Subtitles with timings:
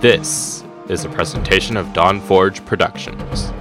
[0.00, 3.52] This is a presentation of Dawn Forge Productions.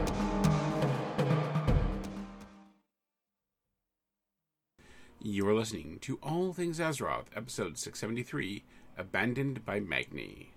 [5.21, 8.63] You are listening to All Things Azeroth, episode 673
[8.97, 10.52] Abandoned by Magni.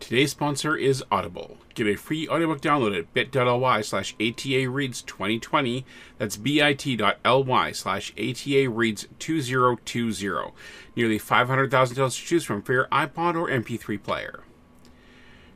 [0.00, 1.58] Today's sponsor is Audible.
[1.74, 5.84] Get a free audiobook download at bit.ly slash ATA Reads 2020.
[6.18, 10.52] That's bit.ly slash ATA Reads 2020.
[10.96, 14.40] Nearly 500,000 titles to choose from for your iPod or MP3 player.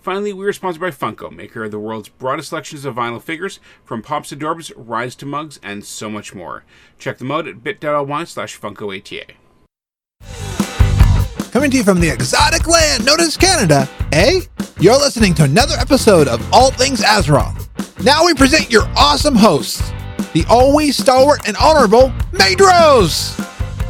[0.00, 3.60] Finally, we are sponsored by Funko, maker of the world's broadest selections of vinyl figures,
[3.84, 6.64] from pops to dorbs, rides to mugs, and so much more.
[6.98, 9.32] Check them out at bit.ly slash funkoata.
[11.50, 14.40] Coming to you from the exotic land known as Canada, eh?
[14.78, 17.68] You're listening to another episode of All Things Azeroth.
[18.02, 19.92] Now we present your awesome hosts,
[20.32, 23.36] the always stalwart and honorable Medros,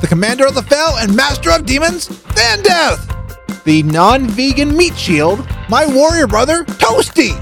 [0.01, 2.63] the commander of the Fel and master of demons, Van
[3.65, 7.33] The non-vegan meat shield, my warrior brother, Toasty,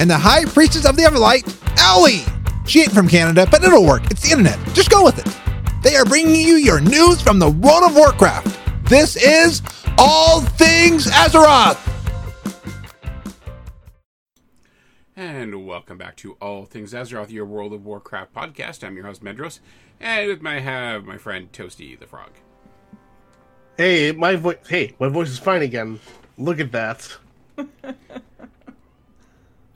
[0.00, 1.44] and the high priestess of the Everlight,
[1.76, 2.24] Owlie.
[2.66, 4.10] She ain't from Canada, but it'll work.
[4.10, 4.58] It's the internet.
[4.74, 5.82] Just go with it.
[5.82, 8.88] They are bringing you your news from the world of Warcraft.
[8.88, 9.60] This is
[9.98, 11.78] All Things Azeroth.
[15.14, 18.82] And welcome back to All Things Azeroth, your World of Warcraft podcast.
[18.82, 19.60] I'm your host, Medros,
[20.00, 22.30] and with I have my friend Toasty the Frog.
[23.78, 24.56] Hey, my voice.
[24.68, 25.98] Hey, my voice is fine again.
[26.36, 27.16] Look at that.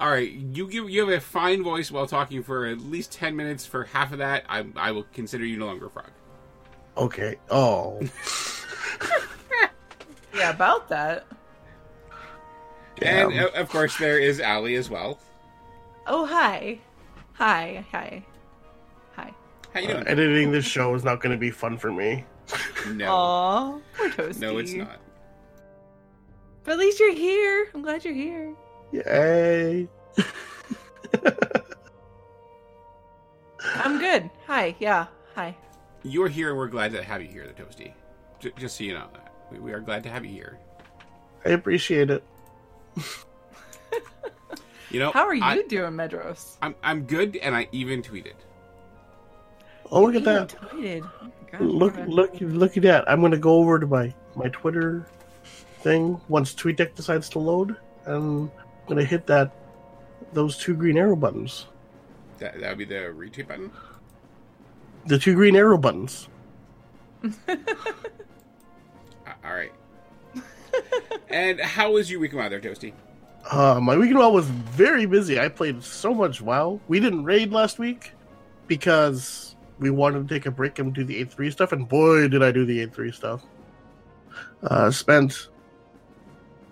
[0.01, 3.37] All right, you give you have a fine voice while talking for at least ten
[3.37, 3.65] minutes.
[3.65, 6.11] For half of that, I I will consider you no longer a frog.
[6.99, 7.37] Okay.
[7.51, 8.01] Oh.
[10.35, 11.27] Yeah, about that.
[13.03, 13.45] And Damn.
[13.45, 15.19] uh, of course, there is Allie as well.
[16.07, 16.79] Oh, hi.
[17.35, 18.25] Hi, hi.
[19.15, 19.31] Hi.
[19.75, 20.09] How you Uh, doing?
[20.09, 22.25] editing this show is not going to be fun for me.
[22.89, 24.41] No, Aw, poor Toasty.
[24.41, 24.99] no, it's not.
[26.65, 27.69] But at least you're here.
[27.75, 28.55] I'm glad you're here.
[28.93, 29.89] Yay.
[33.65, 34.31] I'm good.
[34.47, 34.75] Hi.
[34.79, 35.07] Yeah.
[35.35, 35.57] Hi.
[36.03, 37.93] You're here, and we're glad to have you here, the Toasty.
[38.41, 40.59] J- just so you know that we, we are glad to have you here.
[41.45, 42.25] I appreciate it.
[44.91, 46.59] You know, How are you I, doing, Medros?
[46.61, 48.35] I'm I'm good, and I even tweeted.
[49.91, 50.49] Oh, look at You that.
[50.71, 51.11] tweeted.
[51.61, 53.09] Look, look, look at that.
[53.11, 55.07] I'm going to go over to my, my Twitter
[55.81, 57.77] thing once TweetDeck decides to load.
[58.07, 58.51] And I'm
[58.87, 59.53] going to hit that,
[60.33, 61.67] those two green arrow buttons.
[62.39, 63.71] That that would be the retweet button.
[65.07, 66.29] The two green arrow buttons.
[69.25, 69.73] Uh, all right.
[71.29, 72.93] and how was your week out there, Toasty?
[73.49, 75.39] Uh, my weekend WoW was very busy.
[75.39, 76.81] I played so much WoW.
[76.89, 78.13] We didn't raid last week
[78.67, 82.29] because we wanted to take a break and do the eight three stuff, and boy,
[82.29, 83.45] did I do the eight three stuff.
[84.63, 85.49] Uh, spent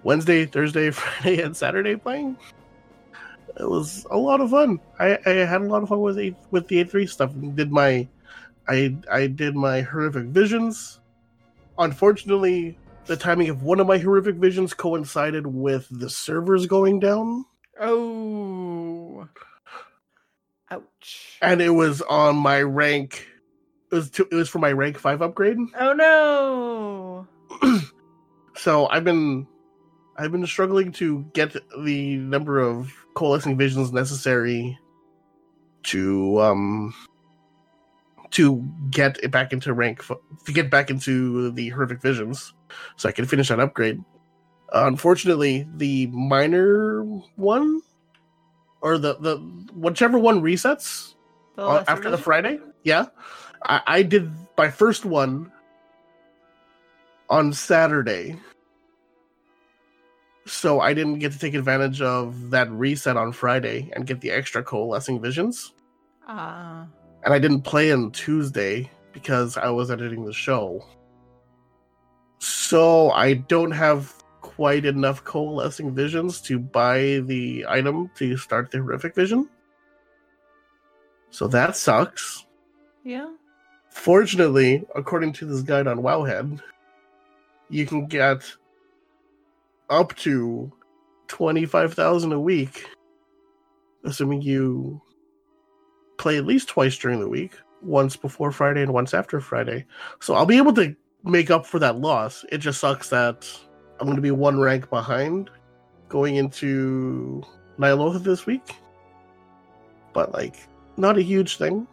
[0.03, 2.37] Wednesday, Thursday, Friday, and Saturday playing.
[3.59, 4.81] It was a lot of fun.
[4.99, 7.33] I, I had a lot of fun with eight, with the eight three stuff.
[7.55, 8.09] Did my
[8.69, 11.01] I I did my horrific visions.
[11.79, 17.45] Unfortunately, the timing of one of my horrific visions coincided with the servers going down,
[17.81, 19.27] Oh.
[20.71, 21.39] Ouch.
[21.43, 23.27] and it was on my rank.
[23.91, 25.59] It was to, it was for my rank five upgrade.
[25.79, 27.27] Oh no.
[28.57, 29.47] So I've been
[30.19, 34.79] I've been struggling to get the number of coalescing visions necessary
[35.85, 36.95] to um
[38.33, 42.53] to get it back into rank to get back into the horrific visions
[42.97, 43.99] so I can finish that upgrade.
[44.75, 47.03] unfortunately, the minor
[47.37, 47.81] one
[48.81, 49.37] or the the
[49.75, 51.15] whichever one resets
[51.57, 52.19] The on- lesser after the?
[52.19, 52.59] Friday.
[52.85, 53.07] Yeah,
[53.65, 55.53] I, I did my first one
[57.29, 58.37] on Saturday,
[60.47, 64.31] so I didn't get to take advantage of that reset on Friday and get the
[64.31, 65.73] extra coalescing visions.
[66.27, 66.87] Ah.
[67.23, 70.85] And I didn't play on Tuesday because I was editing the show.
[72.39, 74.15] So I don't have
[74.61, 79.49] quite enough coalescing visions to buy the item to start the horrific vision.
[81.31, 82.45] So that sucks.
[83.03, 83.33] yeah.
[83.89, 86.61] Fortunately, according to this guide on Wowhead,
[87.71, 88.45] you can get
[89.89, 90.71] up to
[91.27, 92.85] twenty-five thousand a week,
[94.05, 95.01] assuming you
[96.19, 99.87] play at least twice during the week, once before Friday and once after Friday.
[100.21, 102.45] So I'll be able to make up for that loss.
[102.53, 103.49] It just sucks that
[104.01, 105.51] I'm going to be one rank behind
[106.09, 107.43] going into
[107.79, 108.75] Ny'alotha this week.
[110.15, 110.57] But like,
[110.97, 111.87] not a huge thing.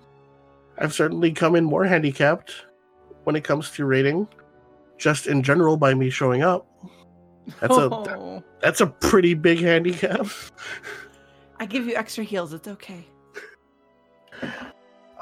[0.79, 2.65] I've certainly come in more handicapped
[3.25, 4.27] when it comes to rating,
[4.97, 6.65] just in general by me showing up.
[7.59, 10.27] That's a Oh, that's a pretty big handicap.
[11.59, 12.53] I give you extra heals.
[12.53, 13.05] It's okay.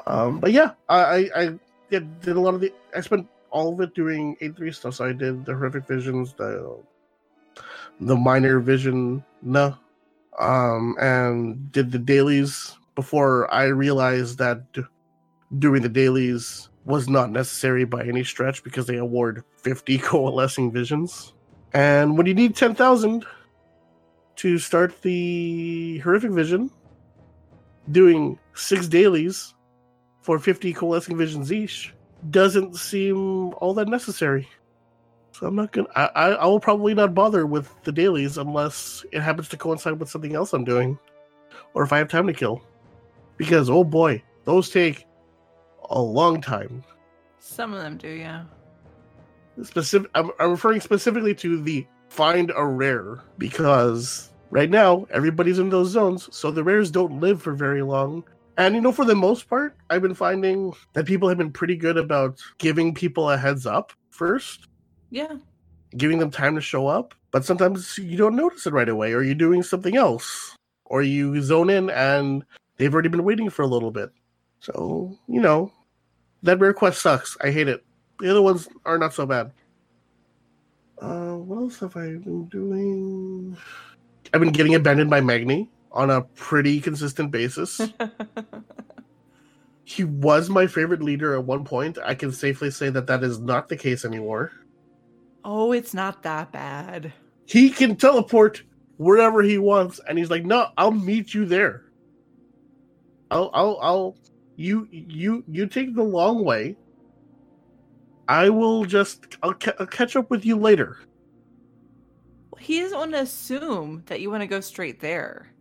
[0.06, 1.58] Um, but yeah, I, I, I
[1.90, 2.72] did a lot of the.
[2.94, 4.94] I spent all of it doing 8.3 stuff.
[4.96, 6.78] So I did the horrific visions, the
[8.00, 9.74] the minor vision, no,
[10.38, 14.60] um, and did the dailies before I realized that
[15.58, 21.32] doing the dailies was not necessary by any stretch because they award fifty coalescing visions,
[21.72, 23.24] and when you need ten thousand
[24.36, 26.70] to start the horrific vision,
[27.90, 29.54] doing six dailies
[30.20, 31.95] for 50 coalescing visions each
[32.30, 34.48] doesn't seem all that necessary.
[35.32, 35.88] So I'm not gonna.
[35.94, 40.00] I, I I will probably not bother with the dailies unless it happens to coincide
[40.00, 40.98] with something else I'm doing,
[41.74, 42.62] or if I have time to kill.
[43.36, 45.06] Because oh boy, those take
[45.90, 46.82] a long time.
[47.38, 48.44] Some of them do, yeah.
[49.62, 50.10] Specific.
[50.14, 55.90] I'm, I'm referring specifically to the find a rare because right now everybody's in those
[55.90, 58.24] zones, so the rares don't live for very long.
[58.58, 61.76] And you know, for the most part, I've been finding that people have been pretty
[61.76, 64.68] good about giving people a heads up first,
[65.10, 65.36] Yeah.
[65.96, 67.14] giving them time to show up.
[67.32, 70.56] But sometimes you don't notice it right away, or you're doing something else,
[70.86, 72.44] or you zone in and
[72.78, 74.10] they've already been waiting for a little bit.
[74.60, 75.70] So, you know,
[76.42, 77.36] that rare quest sucks.
[77.42, 77.84] I hate it.
[78.20, 79.52] The other ones are not so bad.
[80.98, 83.54] Uh, what else have I been doing?
[84.32, 87.80] I've been getting abandoned by Magni on a pretty consistent basis.
[89.84, 91.98] he was my favorite leader at one point.
[92.04, 94.52] I can safely say that that is not the case anymore.
[95.44, 97.12] oh, it's not that bad.
[97.46, 98.62] He can teleport
[98.98, 101.84] wherever he wants, and he's like, "No, I'll meet you there.
[103.30, 104.16] I'll, I'll, I'll.
[104.56, 106.76] You, you, you take the long way.
[108.28, 109.36] I will just.
[109.42, 110.98] I'll, ca- I'll catch up with you later."
[112.58, 115.52] He doesn't want to assume that you want to go straight there.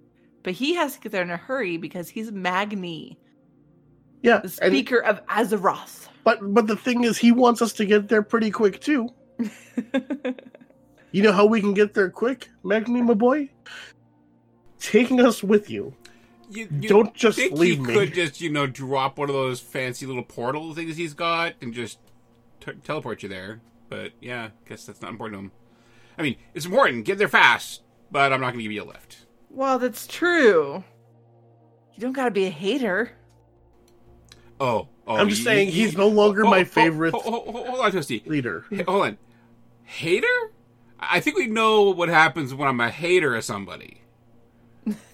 [0.46, 3.20] But he has to get there in a hurry because he's Magni,
[4.22, 6.08] Yeah, the and- speaker of Azeroth.
[6.24, 9.10] but but the thing is, he wants us to get there pretty quick too.
[11.12, 13.50] You know how we can get there quick, Magni, my boy?
[14.80, 15.94] Taking us with you.
[16.50, 17.94] You, you Don't just think leave he me.
[17.94, 21.74] could just, you know, drop one of those fancy little portal things he's got and
[21.74, 22.00] just
[22.60, 23.62] t- teleport you there.
[23.88, 25.52] But yeah, I guess that's not important to him.
[26.18, 27.06] I mean, it's important.
[27.06, 29.26] Get there fast, but I'm not going to give you a lift.
[29.56, 30.84] Well, that's true.
[31.94, 33.12] You don't gotta be a hater.
[34.60, 37.22] Oh, oh I'm just you- saying you- he's no longer oh, my oh, favorite Oh,
[37.26, 38.26] oh, oh, hold on, Toasty.
[38.28, 38.66] leader.
[38.70, 39.18] Hey, hold on.
[39.84, 40.28] Hater?
[41.00, 44.02] I think we know what happens when I'm a hater of somebody.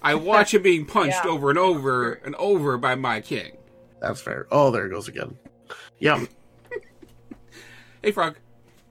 [0.02, 1.32] I watch him being punched Yeah.
[1.32, 3.58] over and over and over by my king.
[4.00, 4.48] That's fair.
[4.52, 5.38] Oh, there it goes again.
[6.00, 6.26] Yeah.
[8.04, 8.36] Hey, Frog.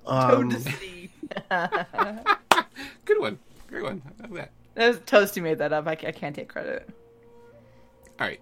[0.06, 0.50] Um,
[3.04, 3.40] Good one.
[3.66, 4.02] Great one.
[4.06, 4.52] I love that.
[4.74, 5.86] That was Toasty made that up.
[5.86, 6.88] I, I can't take credit.
[8.18, 8.40] All right.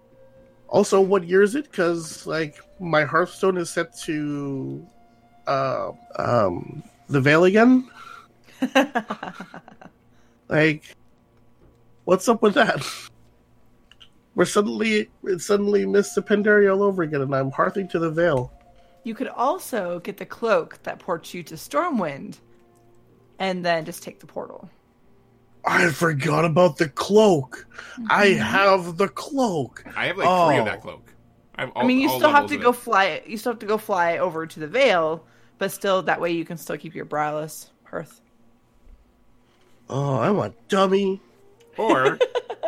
[0.69, 1.71] also, what year is it?
[1.71, 4.87] Because like my Hearthstone is set to
[5.47, 7.89] uh, um, the Vale again.
[10.49, 10.97] Like,
[12.05, 12.85] what's up with that?
[14.35, 18.11] We're suddenly it's suddenly Mists of Pandaria all over again, and I'm hearthing to the
[18.11, 18.53] Vale.
[19.05, 22.39] You could also get the cloak that ports you to Stormwind,
[23.39, 24.71] and then just take the portal.
[25.65, 27.67] I forgot about the cloak.
[28.11, 28.41] I Mm-hmm.
[28.41, 29.85] have the cloak.
[29.97, 30.65] I have like three of Oh.
[30.65, 31.15] that cloak.
[31.57, 32.77] I, have all, I mean, you all still have to go it.
[32.77, 33.23] fly.
[33.27, 35.25] You still have to go fly over to the Vale,
[35.59, 38.21] but still, that way you can still keep your Boralus hearth.
[39.91, 41.21] Oh, I'm a dummy.
[41.77, 42.19] Or,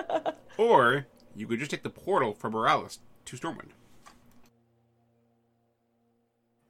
[0.59, 1.07] or
[1.37, 3.71] you could just take the portal from Boralus to Stormwind.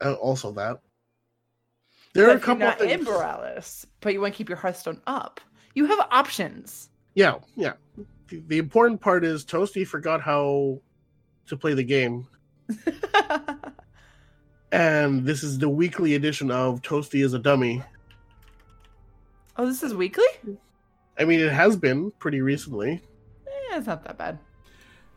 [0.03, 0.81] Uh, also, that
[2.15, 3.09] there But are a if you're couple of not in things.
[3.09, 5.41] Boralus, but you want to keep your Hearthstone up.
[5.75, 6.91] You have options.
[7.15, 7.75] Yeah, yeah.
[8.29, 10.81] The, the important part is Toasty forgot how
[11.47, 12.27] to play the game,
[14.73, 17.83] and this is the weekly edition of Toasty is a dummy.
[19.57, 20.25] oh, this is weekly?
[21.19, 23.03] I mean, it has been pretty recently.
[23.47, 24.39] Eh, it's not that bad.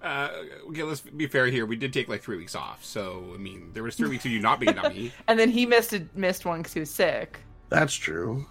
[0.02, 0.30] Uh,
[0.70, 1.66] okay, let's be fair here.
[1.66, 4.32] We did take like three weeks off, so I mean, there was three weeks of
[4.32, 5.12] you not being a dummy.
[5.28, 7.40] And then he missed a, missed one because he was sick.
[7.70, 8.46] That's true.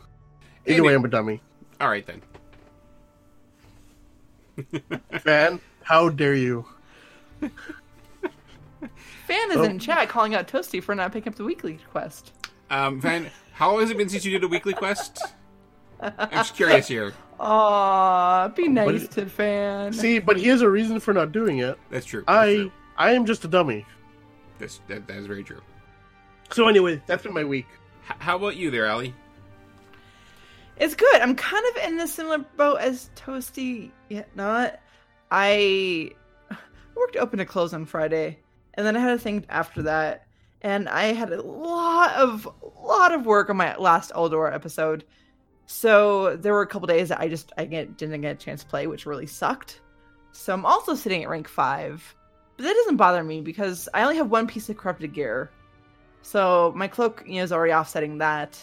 [0.67, 1.43] Either way, I'm a dummy.
[1.83, 2.23] All right then.
[5.27, 6.65] Man, how dare you?
[9.27, 9.65] Fan is Oh.
[9.65, 12.33] in chat calling out Toasty for not picking up the weekly quest.
[12.71, 15.21] Um, Van, how long has it been since you did a weekly quest?
[16.01, 17.13] I'm just curious here.
[17.41, 19.93] Aw, be nice it- to Fan.
[19.93, 21.77] See, but he has a reason for not doing it.
[21.91, 22.23] That's true.
[22.29, 22.73] That's I true.
[22.97, 23.85] I am just a dummy.
[24.61, 25.61] That's, that, that is very true.
[26.53, 27.67] So anyway, that's been my week.
[28.09, 29.15] H- how about you there, Allie?
[30.77, 31.21] It's good.
[31.21, 34.81] I'm kind of in a similar boat as Toasty, yet not.
[35.31, 36.11] I
[36.95, 38.39] worked open to close on Friday,
[38.75, 40.27] and then I had a thing after that,
[40.63, 42.49] and I had a lot of
[42.83, 45.05] lot of work on my last Eldor episode.
[45.67, 48.63] So there were a couple days that I just I get, didn't get a chance
[48.63, 49.81] to play, which really sucked.
[50.33, 52.15] So I'm also sitting at rank five,
[52.57, 55.51] but that doesn't bother me because I only have one piece of corrupted gear,
[56.23, 58.59] so my cloak you know is already offsetting that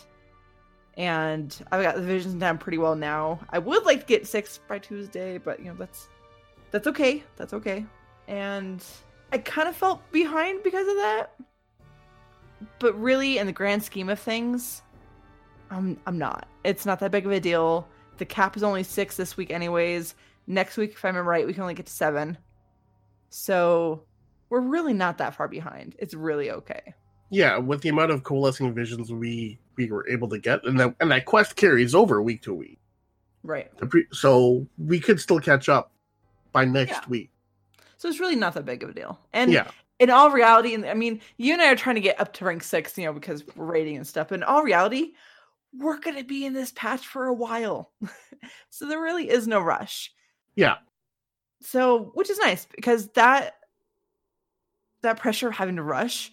[1.00, 3.40] and I've got the visions down pretty well now.
[3.52, 6.10] I would like to get six by Tuesday, but you know that's
[6.72, 7.24] that's okay.
[7.38, 7.86] That's okay.
[8.28, 8.84] And
[9.32, 11.36] I kind of felt behind because of that.
[12.80, 14.82] But really, in the grand scheme of things,
[15.72, 16.50] I'm I'm not.
[16.66, 17.88] It's not that big of a deal.
[18.18, 20.16] The cap is only six this week, anyways.
[20.48, 22.38] Next week, if I remember right, we can only get to seven.
[23.30, 24.04] So
[24.50, 25.96] we're really not that far behind.
[25.98, 26.94] It's really okay.
[27.30, 30.96] Yeah, with the amount of coalescing visions we we were able to get, and that
[31.00, 32.80] and that quest carries over week to week.
[33.44, 33.76] Right.
[33.90, 35.92] Pre- So we could still catch up
[36.52, 37.02] by next Yeah.
[37.08, 37.32] week.
[37.98, 39.20] So it's really not that big of a deal.
[39.34, 42.20] And yeah, in all reality, and I mean, you and I are trying to get
[42.20, 44.28] up to rank six, you know, because we're rating and stuff.
[44.30, 45.14] But in all reality,
[45.78, 47.92] we're going to be in this patch for a while.
[48.70, 50.12] so there really is no rush.
[50.56, 50.78] yeah,
[51.62, 53.56] So, which is nice because that
[55.02, 56.32] that pressure of having to rush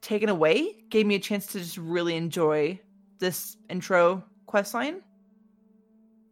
[0.00, 2.78] taken away gave me a chance to just really enjoy
[3.18, 5.02] this intro quest line.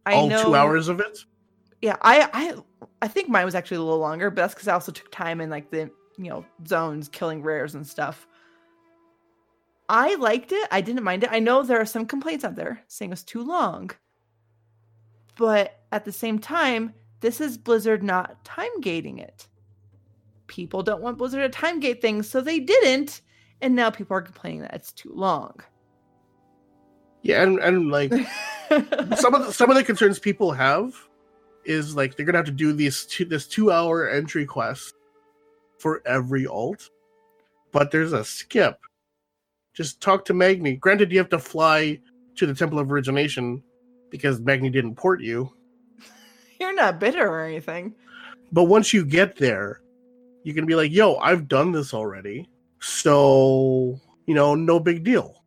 [0.07, 1.19] I all know two hours of it.
[1.83, 2.55] yeah i i
[3.03, 5.41] i think mine was actually a little longer but that's because i also took time
[5.41, 8.29] in like the you know zones killing rares and stuff
[9.89, 12.81] i liked it i didn't mind it i know there are some complaints out there
[12.87, 13.91] saying it's too long
[15.37, 19.49] but at the same time this is blizzard not time gating it
[20.47, 23.23] people don't want blizzard to time gate things so they didn't
[23.61, 25.55] and now people are complaining that it's too long
[27.23, 28.13] Yeah, and and like
[29.17, 30.95] some of the, some of the concerns people have
[31.65, 34.95] is like they're gonna have to do these two, this two hour entry quest
[35.79, 36.89] for every alt,
[37.73, 38.79] but there's a skip.
[39.75, 40.77] Just talk to Magni.
[40.77, 42.01] Granted, you have to fly
[42.37, 43.63] to the Temple of Origination
[44.11, 45.53] because Magni didn't port you,
[46.61, 47.95] you're not bitter or anything
[48.53, 49.81] but once you get there,
[50.45, 52.49] you can be like, "Yo, I've done this already,"
[52.81, 55.43] so you know, no big deal.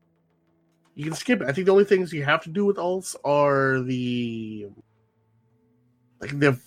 [0.95, 1.47] You can skip it.
[1.47, 4.67] I think the only things you have to do with alts are the
[6.19, 6.59] like the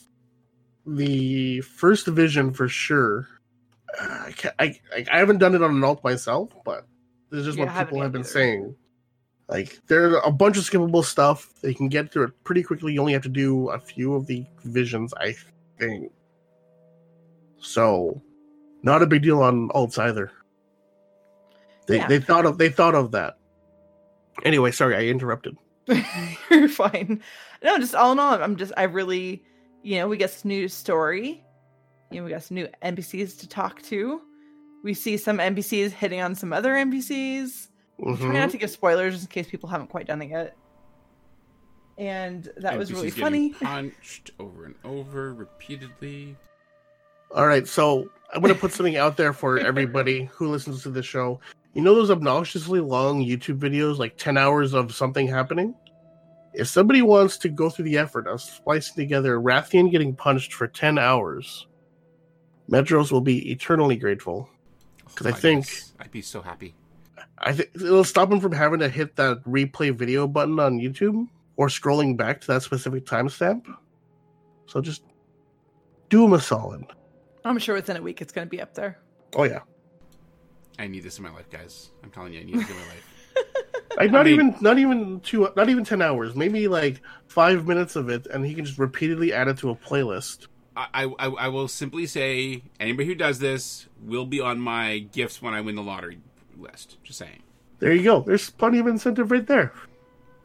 [0.87, 3.29] the first division for sure.
[4.01, 6.87] Uh, I, can't, I I I haven't done it on an alt myself, but
[7.31, 8.31] this is just Yeah, what people have been either.
[8.31, 8.75] saying.
[9.49, 11.53] Like there's a bunch of skippable stuff.
[11.61, 12.95] They can get through it pretty quickly.
[12.95, 15.35] You only have to do a few of the visions, I
[15.79, 16.11] think.
[17.59, 18.23] So,
[18.83, 20.31] not a big deal on alts either.
[21.87, 22.07] They Yeah.
[22.09, 23.39] they thought of they thought of that.
[24.45, 25.57] Anyway, sorry I interrupted.
[26.51, 27.21] You're fine.
[27.63, 29.43] No, just all in all, I'm just I really,
[29.83, 31.45] you know, we get some new story.
[32.11, 34.21] You know, we got some new NPCs to talk to.
[34.85, 37.69] We see some NPCs hitting on some other NPCs.
[38.03, 38.33] Try Mhm.
[38.35, 40.57] not to give spoilers just in case people haven't quite done it yet.
[41.99, 43.51] And that was really funny.
[43.61, 46.37] Punched over and over repeatedly.
[47.35, 51.03] All right, so I'm gonna put something out there for everybody who listens to the
[51.03, 51.41] show.
[51.75, 55.75] You know those obnoxiously long YouTube videos, like 10 hours of something happening?
[56.53, 60.67] If somebody wants to go through the effort of splicing together Wrathion getting punched for
[60.67, 61.67] 10 hours,
[62.71, 64.49] Medros will be eternally grateful.
[64.51, 66.75] Oh 'Cause I Oh my think- goodness, I'd be so happy.
[67.39, 71.27] I think it'll stop him from having to hit that replay video button on YouTube
[71.57, 73.65] or scrolling back to that specific timestamp.
[74.67, 75.03] So just
[76.11, 76.85] do him a solid.
[77.45, 78.99] I'm sure within a week it's going to be up there.
[79.35, 79.61] Oh yeah,
[80.79, 81.91] I need this in my life, guys.
[82.03, 83.09] I'm telling you, I need this in my life.
[83.97, 87.67] like I not mean- even not even two not even ten hours, maybe like five
[87.67, 90.47] minutes of it, and he can just repeatedly add it to a playlist.
[90.75, 95.43] I, I, I will simply say anybody who does this will be on my gifts
[95.43, 96.19] when I win the lottery
[96.57, 96.97] list.
[97.05, 97.43] Just saying.
[97.79, 98.21] There you go.
[98.21, 99.75] There's plenty of incentive right there.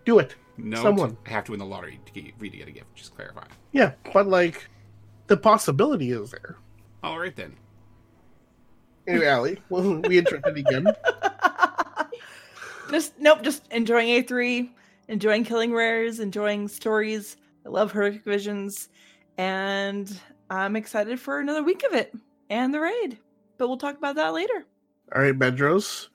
[0.04, 0.36] Do it.
[0.58, 1.18] No, Someone.
[1.26, 2.96] I have to win the lottery to get, for you to get a gift.
[2.96, 3.46] Just clarify.
[3.72, 4.68] Yeah, but like
[5.28, 6.58] the possibility is there.
[7.04, 7.56] All right then.
[9.08, 10.88] Anyway, Allie, well, we interrupted again.
[12.92, 14.70] just nope, just enjoying 8.3,
[15.08, 17.38] enjoying killing rares, enjoying stories.
[17.66, 18.90] I love horrific visions.
[19.38, 22.14] and I'm excited for another week of it
[22.50, 23.18] and the raid.
[23.58, 24.66] But we'll talk about that later.
[25.14, 26.08] All right, Medros.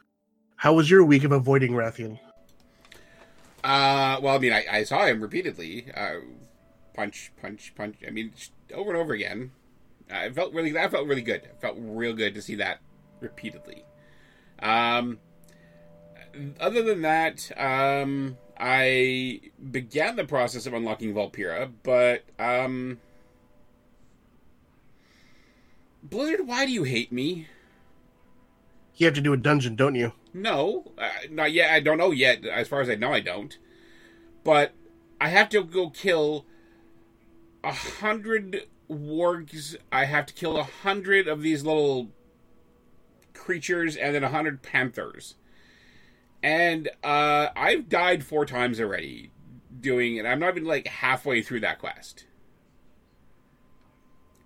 [0.56, 2.18] How was your week of avoiding Wrathion?
[3.64, 5.86] Uh, well, I mean, I, I saw him repeatedly.
[5.94, 6.20] Uh,
[6.94, 7.96] punch, punch, punch.
[8.06, 8.32] I mean,
[8.74, 9.52] over and over again.
[10.12, 10.72] Uh, it felt really.
[10.72, 11.42] That felt really good.
[11.44, 12.80] It felt real good to see that
[13.20, 13.84] repeatedly.
[14.58, 15.18] Um,
[16.60, 19.40] other than that, um, I
[19.70, 23.00] began the process of unlocking Vulpera, but um,
[26.02, 27.48] Blizzard, why do you hate me?
[28.96, 30.12] You have to do a dungeon, don't you?
[30.34, 31.70] No, uh, not yet.
[31.70, 32.44] I don't know yet.
[32.44, 33.56] As far as I know, I don't.
[34.44, 34.72] But
[35.20, 36.46] I have to go kill
[37.64, 39.76] a hundred wargs.
[39.90, 42.08] I have to kill a hundred of these little
[43.34, 45.34] creatures, and then a hundred panthers.
[46.42, 49.30] And uh, I've died four times already
[49.80, 50.26] doing it.
[50.26, 52.26] I'm not even like halfway through that quest.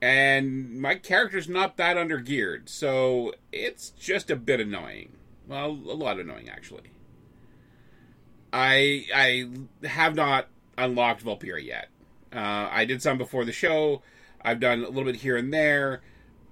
[0.03, 5.13] And my character's not that undergeared, so it's just a bit annoying.
[5.49, 6.91] Well, a lot annoying actually.
[8.53, 11.89] I I have not unlocked Vulpera yet.
[12.33, 14.03] Uh, I did some before the show.
[14.47, 16.01] I've done a little bit here and there,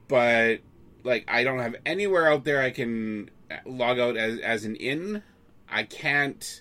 [0.08, 0.58] but
[1.04, 3.30] like I don't have anywhere out there I can
[3.64, 5.22] log out as as an inn.
[5.68, 6.60] I can't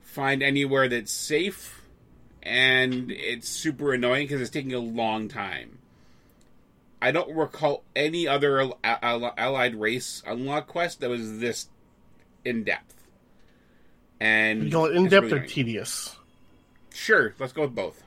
[0.00, 1.82] find anywhere that's safe,
[2.42, 5.78] and it's super annoying because it's taking a long time.
[7.02, 11.68] I don't recall any other al- al- allied race unlock quest that was this
[12.44, 12.94] in depth.
[14.20, 15.48] And You call it in depth really or annoying.
[15.48, 16.16] tedious?
[16.92, 18.02] Sure, let's go with both.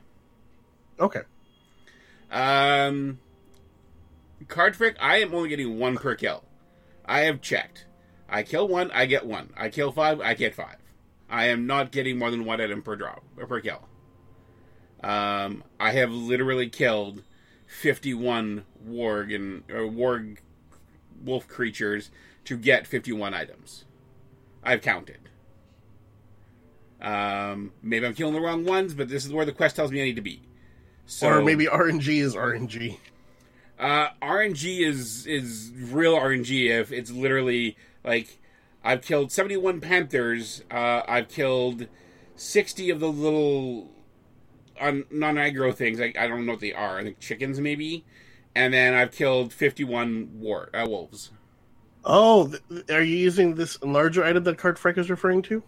[0.99, 1.21] Okay.
[2.33, 3.19] Um,
[4.47, 4.97] card trick.
[4.99, 6.43] I am only getting one per kill.
[7.05, 7.85] I have checked.
[8.27, 9.51] I kill one, I get one.
[9.55, 10.77] I kill five, I get five.
[11.29, 13.87] I am not getting more than one item per drop or per kill.
[15.03, 17.21] Um, I have literally killed
[17.67, 20.37] fifty-one warg and or warg
[21.23, 22.09] wolf creatures
[22.45, 23.85] to get fifty-one items.
[24.63, 25.29] I've counted.
[27.01, 30.01] Um, maybe I'm killing the wrong ones, but this is where the quest tells me
[30.01, 30.41] I need to be.
[31.05, 32.97] So, or maybe RNG is RNG.
[33.79, 38.39] uh, RNG is is real RNG if it's literally like
[38.83, 41.87] I've killed 71 panthers, uh, I've killed
[42.35, 43.91] 60 of the little
[44.79, 45.99] un- non-aggro things.
[45.99, 46.99] Like I don't know what they are.
[46.99, 48.03] I think chickens maybe.
[48.55, 51.31] And then I've killed 51 war uh, wolves.
[52.05, 55.63] Oh, th- are you using this larger item that Card Freck is referring to?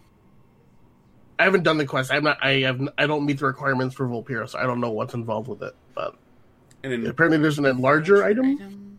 [1.38, 2.10] I haven't done the quest.
[2.12, 2.38] I'm not.
[2.42, 2.80] I have.
[2.96, 5.74] I don't meet the requirements for Vulpera, so I don't know what's involved with it.
[5.94, 6.16] But
[6.82, 8.98] And then apparently, there's an larger item.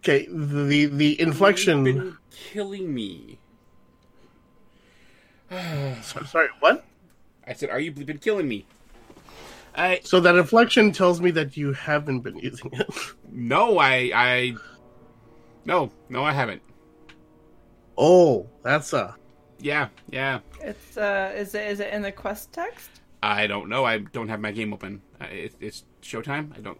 [0.00, 1.86] Okay, the the inflection.
[1.86, 3.38] You've been killing me.
[6.02, 6.84] so- sorry, what?
[7.46, 8.66] I said, "Are you been killing me?"
[9.74, 12.86] I So that inflection tells me that you haven't been using it.
[13.32, 14.54] no, I I
[15.64, 16.60] no no I haven't.
[17.96, 19.16] oh, that's a.
[19.62, 20.40] Yeah yeah.
[20.60, 23.00] It's uh, is it is it in the quest text?
[23.22, 23.84] I don't know.
[23.84, 25.00] I don't have my game open.
[25.20, 26.56] Uh, it, it's Showtime.
[26.56, 26.78] I don't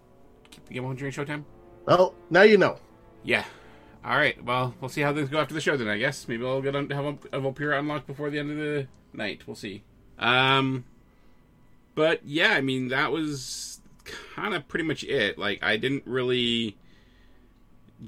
[0.50, 1.44] keep the game open during Showtime.
[1.86, 2.78] Well, now you know.
[3.22, 3.44] Yeah.
[4.04, 4.42] All right.
[4.44, 5.76] Well, we'll see how things go after the show.
[5.76, 8.50] Then I guess maybe I'll get on, have a, a Vulpera unlocked before the end
[8.50, 9.42] of the night.
[9.46, 9.84] We'll see.
[10.18, 10.84] Um,
[11.94, 15.38] but yeah, I mean that was kind of pretty much it.
[15.38, 16.76] Like I didn't really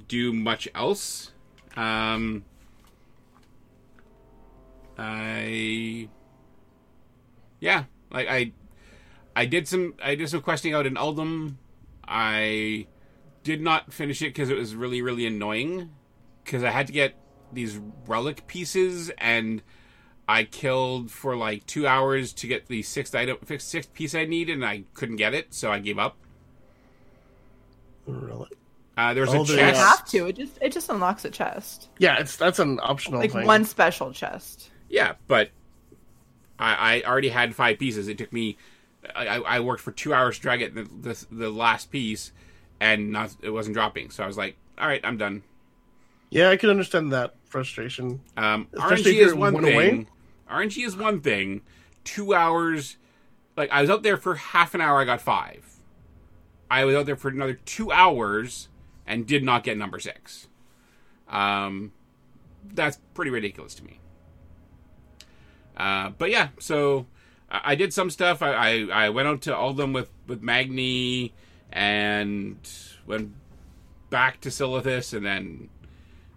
[0.07, 1.31] do much else.
[1.77, 2.43] Um,
[4.97, 6.09] I
[7.59, 8.51] yeah, like I
[9.35, 11.55] I did some I did some questing out in Uldum.
[12.07, 12.87] I
[13.43, 15.91] did not finish it because it was really really annoying
[16.43, 17.15] because I had to get
[17.51, 19.61] these relic pieces and
[20.27, 24.53] I killed for like two hours to get the sixth item sixth piece I needed
[24.53, 26.17] and I couldn't get it so I gave up.
[28.07, 28.49] Really?
[28.97, 29.59] Uh, there was Oh, a chest.
[29.59, 30.25] You have to.
[30.27, 33.45] It just it just unlocks a chest, Yeah, it's that's an optional like thing.
[33.45, 34.69] one special chest.
[34.95, 35.49] Yeah, but
[36.57, 38.07] I, I already had five pieces.
[38.07, 38.57] It took me.
[39.13, 42.31] I, I worked for two hours to try to get the, the the last piece,
[42.79, 44.09] and not it wasn't dropping.
[44.09, 45.43] So I was like, all right, I'm done.
[46.29, 48.21] Yeah, I can understand that frustration.
[48.37, 49.75] Um, Especially RNG is one one thing.
[49.75, 50.07] away.
[50.49, 51.59] RNG is one thing.
[52.05, 52.95] Two hours,
[53.57, 55.01] like I was out there for half an hour.
[55.01, 55.65] I got five.
[56.71, 58.69] I was out there for another two hours
[59.05, 60.47] and did not get number six.
[61.27, 61.91] Um,
[62.73, 63.99] that's pretty ridiculous to me.
[65.75, 67.05] Uh, but yeah, so
[67.49, 68.41] I, I did some stuff.
[68.41, 71.33] I, I, I went out to Uldum with with Magni
[71.71, 72.57] and
[73.05, 73.33] went
[74.09, 75.69] back to Silithus, and then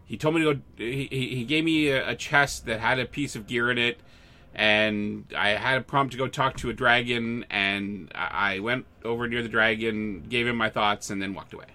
[0.04, 0.60] he told me to go.
[0.76, 4.00] He, he gave me a, a chest that had a piece of gear in it,
[4.54, 9.28] and I had a prompt to go talk to a dragon, and I went over
[9.28, 11.66] near the dragon, gave him my thoughts, and then walked away.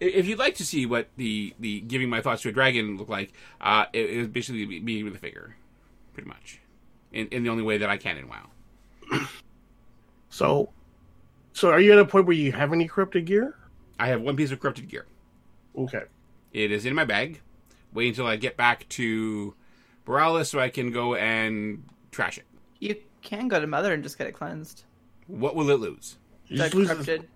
[0.00, 3.08] If you'd like to see what the, the giving my thoughts to a dragon looked
[3.08, 5.54] like, uh, it, it was basically me with a figure,
[6.12, 6.58] pretty much,
[7.12, 8.50] in, in the only way that I can in WoW.
[10.30, 10.70] So,
[11.52, 13.54] so are you at a point where you have any corrupted gear?
[13.98, 15.04] I have one piece of corrupted gear.
[15.76, 16.04] Okay.
[16.54, 17.42] It is in my bag.
[17.92, 19.54] Wait until I get back to
[20.06, 22.44] Boralus so I can go and trash it.
[22.80, 24.84] You can go to Mother and just get it cleansed.
[25.26, 26.16] What will it lose?
[26.46, 27.28] You The just lose- corrupted.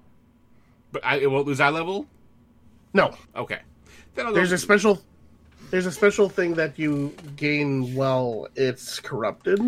[0.93, 2.07] But I, it won't lose eye level.
[2.95, 3.59] No, Okay.
[4.15, 5.03] Then I'll there's a special.
[5.71, 9.61] There's a special thing that you gain while it's corrupted.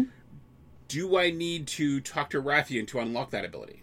[0.86, 3.82] Do I need to talk to Wrathion to unlock that ability?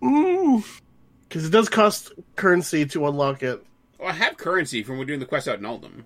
[0.00, 3.64] Because it does cost currency to unlock it.
[4.00, 6.04] Oh, I have currency from when doing the quest out in Uldum.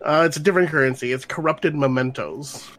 [0.00, 1.12] Uh, it's a different currency.
[1.12, 2.70] It's corrupted mementos.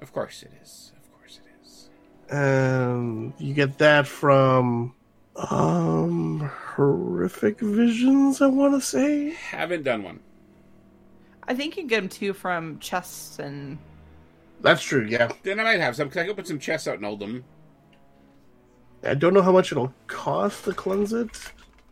[0.00, 0.92] Of course it is.
[0.96, 1.90] Of course it is.
[2.30, 4.94] And you get that from
[5.36, 6.40] um
[6.74, 9.30] horrific visions, I wanna say.
[9.30, 10.20] Haven't done one.
[11.46, 13.78] I think you can get them too from chests and
[14.60, 15.30] That's true, yeah.
[15.42, 17.44] Then I might have some because I can put some chests out in them.
[19.02, 21.30] I don't know how much it'll cost to cleanse it.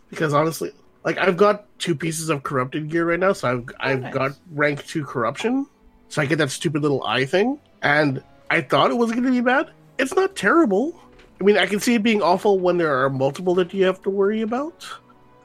[0.09, 0.73] Because honestly
[1.05, 4.15] like I've got two pieces of corrupted gear right now, so I've oh, I've nice.
[4.15, 5.67] got rank two corruption.
[6.09, 7.59] So I get that stupid little eye thing.
[7.83, 9.71] And I thought it was gonna be bad.
[9.99, 11.01] It's not terrible.
[11.41, 14.01] I mean I can see it being awful when there are multiple that you have
[14.03, 14.87] to worry about.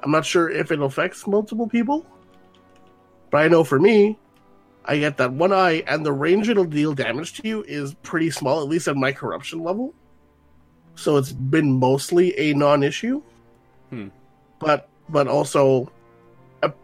[0.04, 2.06] I'm not sure if it affects multiple people.
[3.30, 4.18] But I know for me,
[4.86, 8.32] I get that one eye, and the range it'll deal damage to you is pretty
[8.32, 9.94] small, at least at my corruption level.
[10.96, 13.22] So it's been mostly a non-issue.
[13.90, 14.08] Hmm.
[14.60, 15.92] But but also,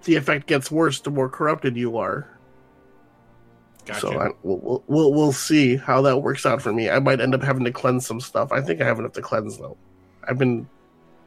[0.03, 2.29] the effect gets worse the more corrupted you are.
[3.85, 3.99] Gotcha.
[3.99, 6.89] So I, we'll, we'll we'll we'll see how that works out for me.
[6.89, 8.51] I might end up having to cleanse some stuff.
[8.51, 9.77] I think I have enough to cleanse though.
[10.27, 10.69] I've been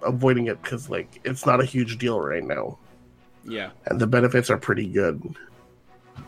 [0.03, 2.79] avoiding it because like it's not a huge deal right now,
[3.47, 3.71] yeah.
[3.87, 5.35] and the benefits are pretty good,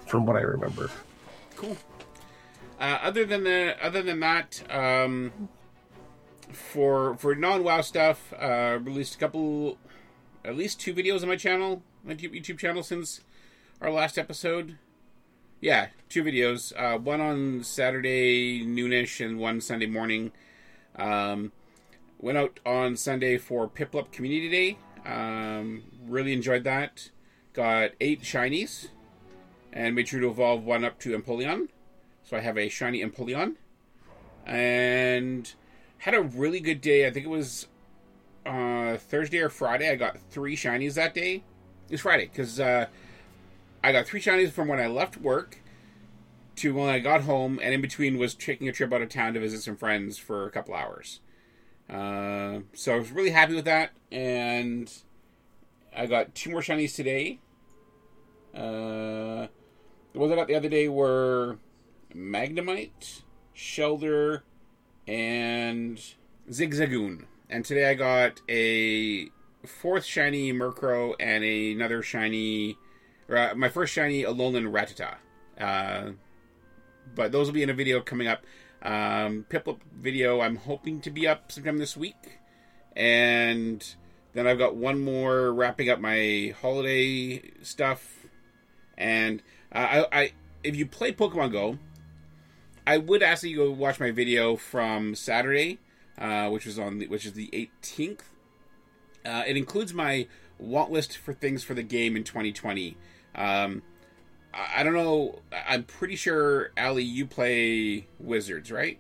[0.06, 0.90] from what I remember.
[1.56, 1.76] Cool.
[2.80, 5.48] Uh, other than the other than that, um,
[6.52, 9.78] for for non WoW stuff, uh, released a couple,
[10.44, 13.20] at least two videos on my channel, my YouTube YouTube channel since
[13.80, 14.78] our last episode.
[15.60, 16.72] Yeah, two videos.
[16.76, 20.30] Uh, one on Saturday noonish and one Sunday morning.
[20.94, 21.50] Um,
[22.20, 24.78] went out on Sunday for Piplup Community Day.
[25.08, 27.10] Um, really enjoyed that.
[27.54, 28.88] Got eight shinies
[29.72, 31.68] and made sure to evolve one up to Empoleon.
[32.22, 33.56] So I have a shiny Empoleon.
[34.46, 35.52] And
[35.98, 37.06] had a really good day.
[37.06, 37.66] I think it was
[38.44, 39.90] uh, Thursday or Friday.
[39.90, 41.42] I got three shinies that day.
[41.88, 42.86] It was Friday because uh,
[43.82, 45.58] I got three shinies from when I left work
[46.56, 49.34] to when I got home, and in between was taking a trip out of town
[49.34, 51.20] to visit some friends for a couple hours.
[51.88, 54.92] Uh, so I was really happy with that, and
[55.96, 57.40] I got two more shinies today.
[58.54, 59.46] Uh,
[60.12, 61.58] the ones I got the other day were
[62.14, 63.22] Magnemite,
[63.56, 64.42] Shellder,
[65.06, 65.98] and
[66.50, 67.24] Zigzagoon.
[67.50, 69.30] And today I got a
[69.66, 72.76] fourth shiny Murkrow and another shiny,
[73.30, 75.16] uh, my first shiny Alolan Rattata.
[75.58, 76.12] Uh,
[77.14, 78.44] but those will be in a video coming up.
[78.82, 82.38] Um, Piplup video I'm hoping to be up sometime this week.
[82.94, 83.84] And
[84.34, 88.26] then I've got one more wrapping up my holiday stuff.
[88.96, 91.78] And uh, I, I, if you play Pokemon Go,
[92.86, 95.78] I would ask that you go watch my video from Saturday,
[96.16, 98.20] uh, which was on the, which is the 18th.
[99.24, 100.26] Uh, it includes my
[100.58, 102.96] want list for things for the game in 2020.
[103.34, 103.82] Um,
[104.54, 105.40] I, I don't know.
[105.52, 108.98] I- I'm pretty sure Ali, you play Wizards, right?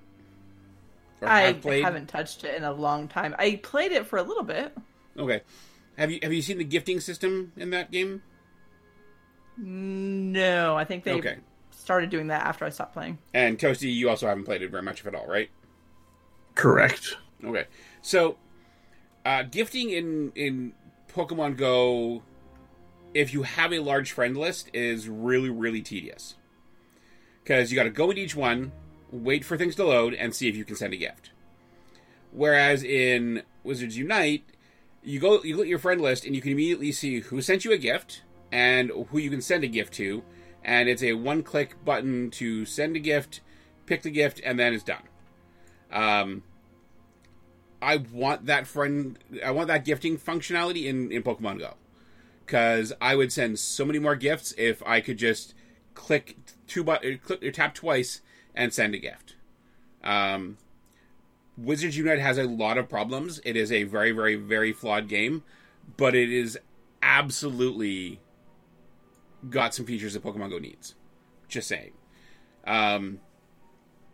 [1.20, 1.84] Or I have played?
[1.84, 3.34] haven't touched it in a long time.
[3.38, 4.76] I played it for a little bit.
[5.18, 5.42] Okay.
[5.96, 8.22] Have you have you seen the gifting system in that game?
[9.56, 11.38] No, I think they Okay.
[11.70, 13.18] started doing that after I stopped playing.
[13.34, 15.50] And Toasty, you also haven't played it very much, if at all, right?
[16.54, 17.16] Correct.
[17.44, 17.64] Okay,
[18.02, 18.36] so
[19.24, 20.72] uh, gifting in in
[21.12, 22.22] Pokemon Go,
[23.14, 26.36] if you have a large friend list, is really really tedious
[27.42, 28.72] because you got to go into each one,
[29.10, 31.30] wait for things to load, and see if you can send a gift.
[32.30, 34.44] Whereas in Wizards Unite,
[35.02, 37.64] you go you look at your friend list and you can immediately see who sent
[37.64, 40.22] you a gift and who you can send a gift to,
[40.62, 43.40] and it's a one click button to send a gift,
[43.86, 45.02] pick the gift, and then it's done.
[45.90, 46.42] Um,
[47.80, 49.18] I want that friend.
[49.44, 51.74] I want that gifting functionality in in Pokemon Go,
[52.48, 55.52] because I would send so many more gifts if I could just
[55.92, 58.22] click two but click or tap twice
[58.54, 59.36] and send a gift.
[60.02, 60.56] Um,
[61.58, 63.38] Wizards Unite has a lot of problems.
[63.44, 65.42] It is a very, very, very flawed game,
[65.98, 66.58] but it is
[67.02, 68.18] absolutely
[69.50, 70.94] got some features that Pokemon Go needs.
[71.48, 71.92] Just saying.
[72.66, 73.20] Um,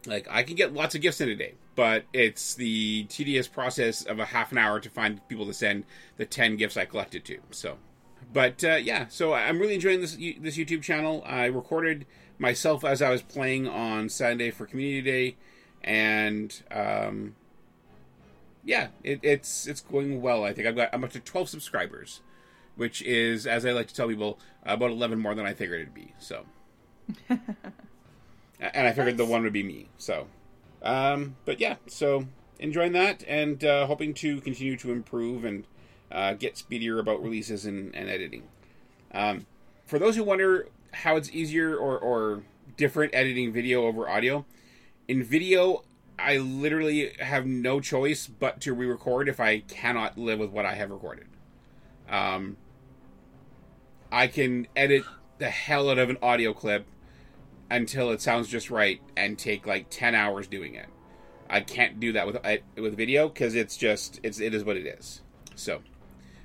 [0.07, 4.03] like I can get lots of gifts in a day, but it's the tedious process
[4.03, 5.85] of a half an hour to find people to send
[6.17, 7.39] the ten gifts I collected to.
[7.53, 7.79] So,
[8.33, 11.23] but uh, yeah, so I'm really enjoying this this YouTube channel.
[11.27, 12.07] I recorded
[12.39, 15.37] myself as I was playing on Sunday for Community Day,
[15.83, 17.35] and um,
[18.65, 20.45] yeah, it, it's it's going well.
[20.45, 22.21] I think I've got I'm up to 12 subscribers,
[22.77, 25.95] which is, as I like to tell people, about 11 more than I figured it'd
[25.95, 26.13] be.
[26.19, 26.45] So,
[27.29, 27.41] and
[28.61, 29.89] I figured the one would be me.
[29.99, 30.27] So,
[30.83, 32.27] um, but yeah, so
[32.59, 35.67] enjoying that and uh, hoping to continue to improve and
[36.11, 38.45] uh, get speedier about releases and, and editing.
[39.13, 39.47] Um,
[39.87, 42.43] for those who wonder how it's easier or, or
[42.77, 44.45] different editing video over audio,
[45.09, 45.85] in video,
[46.19, 50.75] I literally have no choice but to re-record if I cannot live with what I
[50.75, 51.27] have recorded.
[52.09, 52.57] Um,
[54.11, 55.05] I can edit
[55.39, 56.87] the hell out of an audio clip
[57.71, 60.87] until it sounds just right and take like 10 hours doing it.
[61.49, 62.39] I can't do that with
[62.77, 65.21] with video because it's just it's it is what it is.
[65.55, 65.83] So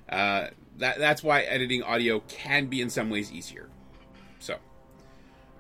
[0.10, 3.70] uh, that that's why editing audio can be in some ways easier.
[4.40, 4.58] So,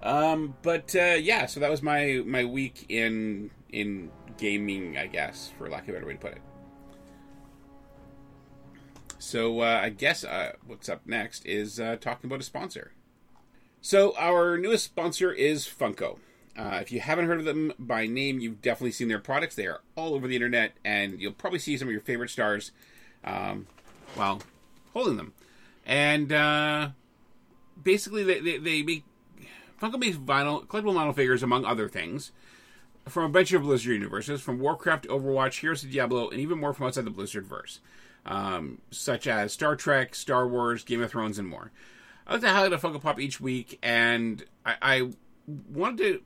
[0.02, 5.52] um, but uh, yeah, so that was my my week in in gaming, I guess,
[5.58, 6.42] for lack of a better way to put it.
[9.20, 12.94] So uh, I guess uh, what's up next is uh, talking about a sponsor.
[13.82, 16.20] So our newest sponsor is Funko.
[16.58, 19.56] Uh, if you haven't heard of them by name, you've definitely seen their products.
[19.56, 22.72] They are all over the internet, and you'll probably see some of your favorite stars
[23.24, 23.68] um,
[24.16, 24.42] while
[24.94, 25.34] holding them.
[25.86, 26.90] And uh,
[27.82, 29.04] basically, they, they, they make
[29.82, 32.32] Funko makes vinyl collectible model figures, among other things,
[33.08, 36.74] from a bunch of Blizzard universes, from Warcraft, Overwatch, Heroes of Diablo, and even more
[36.74, 37.80] from outside the Blizzard verse,
[38.26, 41.72] um, such as Star Trek, Star Wars, Game of Thrones, and more.
[42.28, 45.10] I like to highlight a Funko Pop each week, and I, I
[45.72, 46.22] wanted to.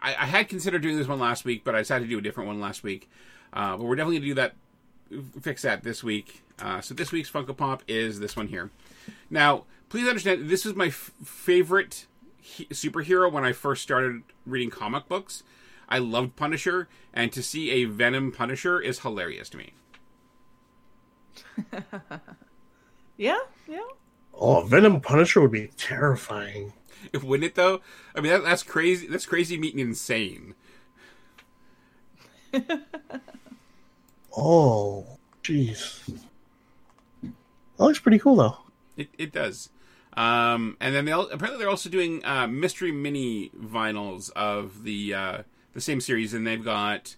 [0.00, 2.22] I, I, had considered doing this one last week, but I decided to do a
[2.22, 3.08] different one last week.
[3.52, 6.42] Uh, but we're definitely going to do that, fix that this week.
[6.62, 8.70] Uh, so this week's Funko Pop is this one here.
[9.28, 12.06] Now, please understand, this is my f- favorite
[12.40, 15.42] he- superhero when I first started reading comic books.
[15.88, 19.72] I loved Punisher, and to see a Venom Punisher is hilarious to me.
[23.16, 23.80] yeah, yeah.
[24.32, 26.72] Oh, Venom Punisher would be terrifying.
[27.12, 27.80] If wouldn't it though?
[28.14, 29.08] I mean, that, that's crazy.
[29.08, 30.54] That's crazy meeting insane.
[34.36, 36.22] oh, jeez.
[37.82, 38.58] That looks pretty cool though.
[38.96, 39.70] It it does.
[40.12, 45.42] Um, and then they apparently they're also doing uh, mystery mini vinyls of the uh,
[45.72, 47.16] the same series, and they've got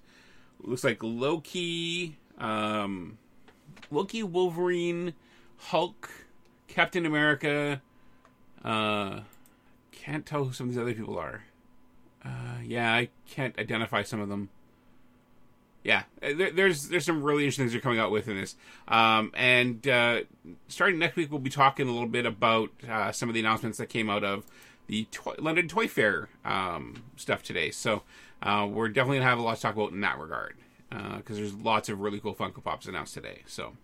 [0.62, 3.18] looks like Loki, um,
[3.90, 5.12] Loki, Wolverine,
[5.58, 6.10] Hulk,
[6.66, 7.82] Captain America.
[8.64, 9.20] Uh,
[9.92, 11.44] can't tell who some of these other people are.
[12.24, 14.48] Uh, yeah, I can't identify some of them.
[15.84, 18.56] Yeah, there, there's there's some really interesting things they're coming out with in this.
[18.88, 20.20] Um, and uh,
[20.66, 23.76] starting next week, we'll be talking a little bit about uh, some of the announcements
[23.76, 24.46] that came out of
[24.86, 25.06] the
[25.38, 27.70] London Toy Fair um, stuff today.
[27.70, 28.02] So
[28.42, 30.56] uh, we're definitely gonna have a lot to talk about in that regard
[30.88, 33.42] because uh, there's lots of really cool Funko Pops announced today.
[33.46, 33.74] So,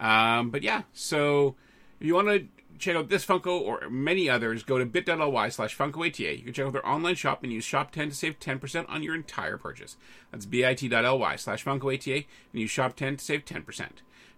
[0.00, 1.54] um, but yeah, so
[2.00, 2.46] if you want to
[2.78, 6.38] check out this Funko or many others, go to bit.ly slash FunkoATA.
[6.38, 9.14] You can check out their online shop and use Shop10 to save 10% on your
[9.14, 9.96] entire purchase.
[10.30, 13.80] That's bit.ly slash FunkoATA and use Shop10 to save 10%.
[13.80, 13.86] I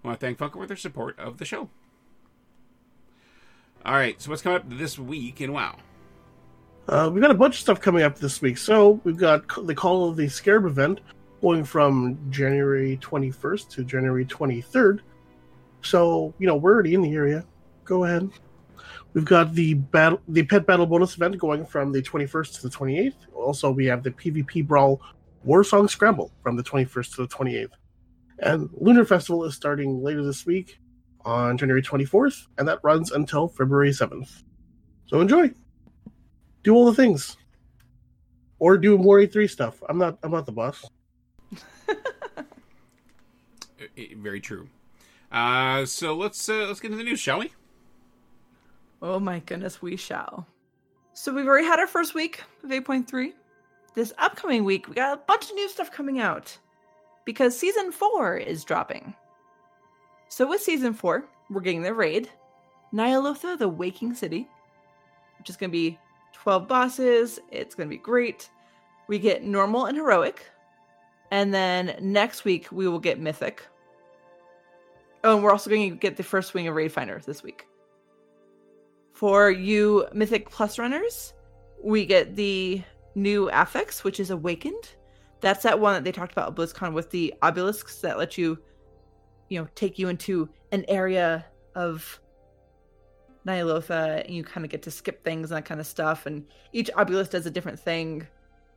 [0.02, 1.68] want to thank Funko for their support of the show.
[3.84, 5.76] All right, so what's coming up this week in WoW?
[6.88, 8.58] Uh, we've got a bunch of stuff coming up this week.
[8.58, 11.00] So we've got the Call of the Scarab event
[11.40, 15.00] going from January 21st to January 23rd.
[15.82, 17.44] So, you know, we're already in the area
[17.86, 18.28] go ahead.
[19.14, 22.68] We've got the battle, the pet battle bonus event going from the 21st to the
[22.68, 23.14] 28th.
[23.34, 25.00] Also, we have the PvP Brawl
[25.42, 27.70] War Song Scramble from the 21st to the 28th.
[28.40, 30.78] And Lunar Festival is starting later this week
[31.24, 34.42] on January 24th, and that runs until February 7th.
[35.06, 35.50] So enjoy.
[36.62, 37.36] Do all the things.
[38.58, 39.82] Or do more 8.3 stuff.
[39.88, 40.84] I'm not I'm not the boss.
[43.96, 44.68] Very true.
[45.30, 47.52] Uh, so let's uh, let's get into the news, shall we?
[49.02, 50.46] Oh my goodness, we shall.
[51.12, 53.32] So we've already had our first week of 8.3.
[53.94, 56.56] This upcoming week, we got a bunch of new stuff coming out
[57.24, 59.14] because season four is dropping.
[60.28, 62.28] So with season four, we're getting the raid,
[62.92, 64.48] Ny'alotha, the Waking City,
[65.38, 65.98] which is going to be
[66.34, 67.38] 12 bosses.
[67.50, 68.48] It's going to be great.
[69.08, 70.44] we get normal and heroic.
[71.30, 73.62] And then next week we will get mythic.
[75.24, 77.66] Oh, and we're also going to get the first swing of Raid Finder this week.
[79.16, 81.32] For you Mythic Plus runners,
[81.82, 82.82] we get the
[83.14, 84.90] new affix, which is Awakened.
[85.40, 88.58] That's that one that they talked about at BlizzCon with the obelisks that let you,
[89.48, 92.20] you know, take you into an area of
[93.46, 96.26] Ny'alotha and you kind of get to skip things and that kind of stuff.
[96.26, 98.26] And each obelisk does a different thing.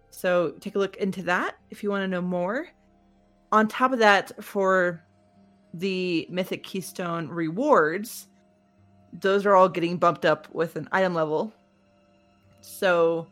[0.09, 2.69] So take a look into that if you want to know more.
[3.51, 5.03] On top of that, for
[5.73, 8.28] the Mythic Keystone rewards,
[9.13, 11.53] those are all getting bumped up with an item level.
[12.61, 13.27] So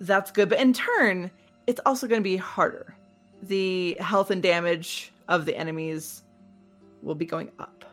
[0.00, 0.48] that's good.
[0.48, 1.30] But in turn,
[1.66, 2.94] it's also going to be harder.
[3.42, 6.22] The health and damage of the enemies
[7.02, 7.84] will be going up.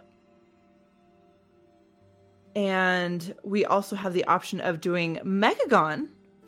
[2.55, 6.07] And we also have the option of doing Mechagon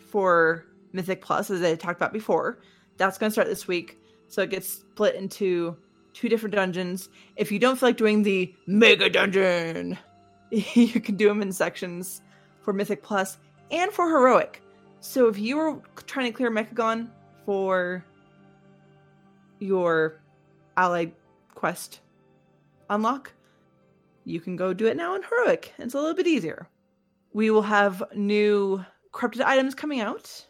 [0.10, 2.60] for Mythic Plus, as I talked about before.
[2.96, 4.00] That's going to start this week.
[4.30, 5.76] So it gets split into
[6.14, 7.10] two different dungeons.
[7.36, 9.98] If you don't feel like doing the Mega Dungeon,
[10.76, 12.22] you can do them in sections
[12.62, 13.38] for Mythic Plus
[13.72, 14.62] and for Heroic.
[15.00, 17.10] So if you were trying to clear Mechagon
[17.46, 18.04] for
[19.60, 20.22] your
[20.76, 21.14] allied
[21.54, 22.02] quest
[22.90, 23.34] unlock,
[24.26, 25.74] you can go do it now in Heroic.
[25.78, 26.68] It's a little bit easier.
[27.34, 30.46] We will have new corrupted items coming out.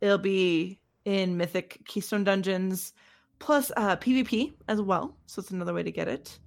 [0.00, 2.92] It'll be in Mythic Keystone Dungeons,
[3.38, 5.16] plus uh, PvP as well.
[5.26, 6.38] So it's another way to get it.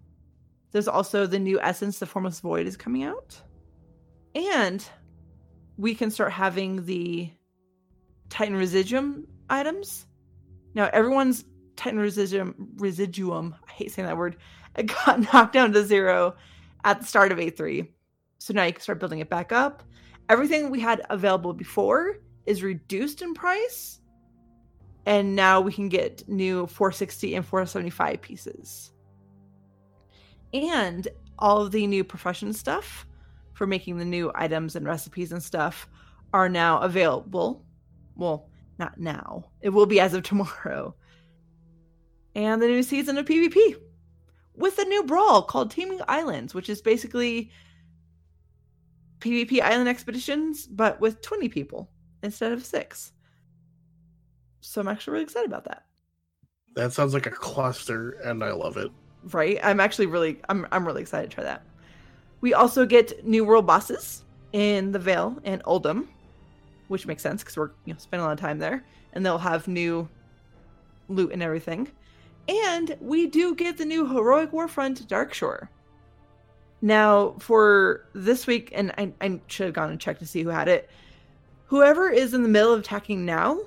[0.72, 3.42] There's also the new Essence, the Formless Void, is coming out.
[4.36, 4.86] And
[5.78, 7.32] we can start having the
[8.30, 10.06] Titan Residuum items.
[10.76, 14.38] Now, everyone's Titan Residuum, Residuum, I hate saying that word,
[14.76, 16.36] it got knocked down to zero
[16.84, 17.88] at the start of 8.3.
[18.38, 19.84] So now you can start building it back up.
[20.30, 24.00] Everything we had available before is reduced in price.
[25.06, 28.92] And now we can get new 460 and 475 pieces.
[30.54, 31.08] And
[31.38, 33.06] all of the new profession stuff
[33.54, 35.88] for making the new items and recipes and stuff
[36.34, 37.66] are now available.
[38.16, 39.46] Well, not now.
[39.62, 40.96] It will be as of tomorrow.
[42.36, 43.76] And the new season of PvP
[44.56, 47.52] with a new brawl called Teaming Islands, which is basically
[49.20, 51.90] PvP island expeditions, but with 20 people
[52.24, 53.12] instead of six.
[54.62, 55.86] So I'm actually really excited about that.
[56.76, 58.92] That sounds like a cluster, and I love it.
[59.24, 59.60] Right?
[59.64, 61.64] I'm actually really I'm I'm really excited to try that.
[62.42, 66.08] We also get new world bosses in the Vale and Uldum,
[66.88, 69.38] which makes sense because we're you know spending a lot of time there, and they'll
[69.38, 70.08] have new
[71.10, 71.88] loot and everything.
[72.48, 75.68] And we do get the new heroic warfront Darkshore.
[76.82, 80.50] Now, for this week, and I, I should have gone and checked to see who
[80.50, 80.90] had it.
[81.66, 83.60] Whoever is in the middle of attacking now,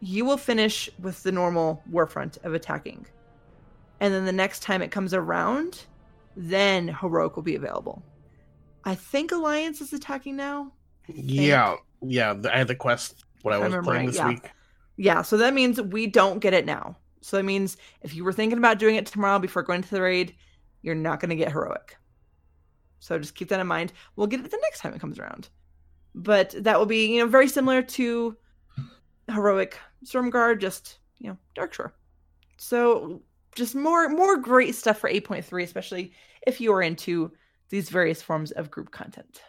[0.00, 3.06] you will finish with the normal warfront of attacking.
[4.00, 5.84] And then the next time it comes around,
[6.36, 8.02] then heroic will be available.
[8.84, 10.72] I think Alliance is attacking now.
[11.08, 12.34] Yeah, yeah.
[12.50, 14.28] I had the quest when I was playing right, this yeah.
[14.28, 14.50] week.
[14.96, 16.96] Yeah, so that means we don't get it now.
[17.20, 20.02] So that means if you were thinking about doing it tomorrow before going to the
[20.02, 20.34] raid,
[20.82, 21.96] you're not going to get heroic.
[23.00, 23.92] So just keep that in mind.
[24.16, 25.48] We'll get it the next time it comes around.
[26.14, 28.36] But that will be, you know, very similar to
[29.28, 31.92] heroic Stromgarde, just, you know, Darkshore.
[32.58, 33.22] So
[33.54, 36.12] just more more great stuff for 8.3, especially
[36.46, 37.32] if you are into
[37.70, 39.42] these various forms of group content.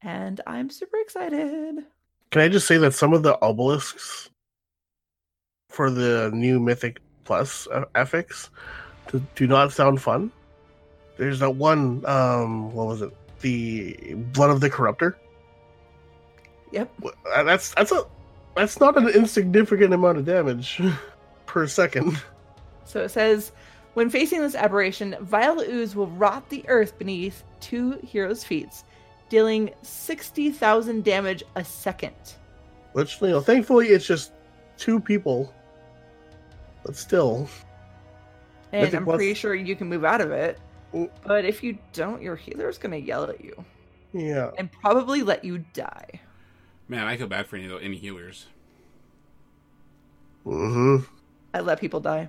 [0.00, 1.84] And I'm super excited.
[2.30, 4.30] Can I just say that some of the obelisks
[5.68, 8.50] for the new Mythic Plus affix
[9.10, 10.32] do, do not sound fun?
[11.16, 12.04] There's that one.
[12.06, 13.12] Um, what was it?
[13.40, 15.14] The Blood of the Corruptor.
[16.72, 16.90] Yep.
[17.34, 18.04] Uh, That's that's a
[18.56, 20.80] that's not an insignificant amount of damage
[21.46, 22.20] per second.
[22.84, 23.52] So it says,
[23.94, 28.82] when facing this aberration, violet ooze will rot the earth beneath two heroes' feet,
[29.28, 32.14] dealing 60,000 damage a second.
[32.92, 34.32] Which you know, thankfully, it's just
[34.76, 35.54] two people.
[36.84, 37.48] But still,
[38.72, 40.58] And Mythic I'm Plus- pretty sure you can move out of it.
[41.24, 43.64] But if you don't, your healer's going to yell at you
[44.12, 44.50] yeah.
[44.58, 46.20] and probably let you die.
[46.88, 48.46] Man, I feel bad for any any healers.
[50.44, 51.14] Mm hmm.
[51.54, 52.28] I let people die.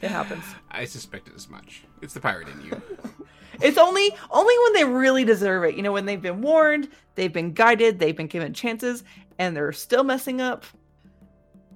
[0.00, 0.44] It happens.
[0.70, 1.82] I suspected as much.
[2.02, 2.82] It's the pirate in you.
[3.60, 5.74] It's only only when they really deserve it.
[5.74, 9.02] You know, when they've been warned, they've been guided, they've been given chances,
[9.38, 10.64] and they're still messing up.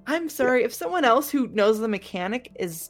[0.07, 2.89] I'm sorry if someone else who knows the mechanic is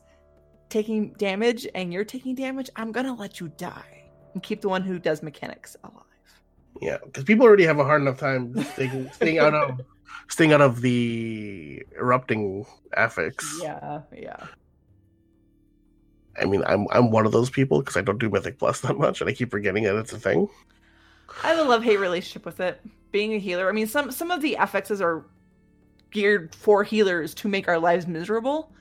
[0.70, 4.04] taking damage and you're taking damage, I'm gonna let you die
[4.34, 6.04] and keep the one who does mechanics alive.
[6.82, 9.82] Yeah, because people already have a hard enough time staying, staying out of
[10.30, 12.66] staying out of the erupting
[12.96, 13.60] affix.
[13.62, 14.38] Yeah, yeah.
[16.42, 18.98] I mean, I'm I'm one of those people because I don't do Mythic Plus that
[18.98, 20.50] much, and I keep forgetting that it's a thing.
[21.44, 22.82] I have a love hate relationship with it.
[23.12, 25.26] Being a healer, I mean, some some of the affixes are
[26.12, 28.72] geared for healers to make our lives miserable.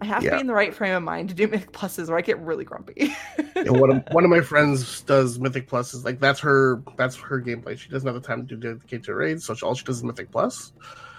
[0.00, 2.18] I have to be in the right frame of mind to do Mythic Pluses, or
[2.18, 3.14] I get really grumpy.
[3.54, 5.94] And one of one of my friends does Mythic Plus.
[5.94, 7.78] Is like that's her that's her gameplay.
[7.78, 10.04] She doesn't have the time to dedicate to raids, so she, all she does is
[10.04, 10.72] Mythic Plus.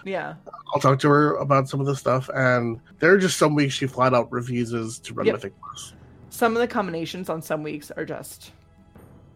[0.07, 0.35] Yeah,
[0.73, 3.73] I'll talk to her about some of the stuff, and there are just some weeks
[3.73, 5.35] she flat out refuses to run Yep.
[5.35, 5.93] Mythic Plus.
[6.29, 8.51] some of the combinations on some weeks are just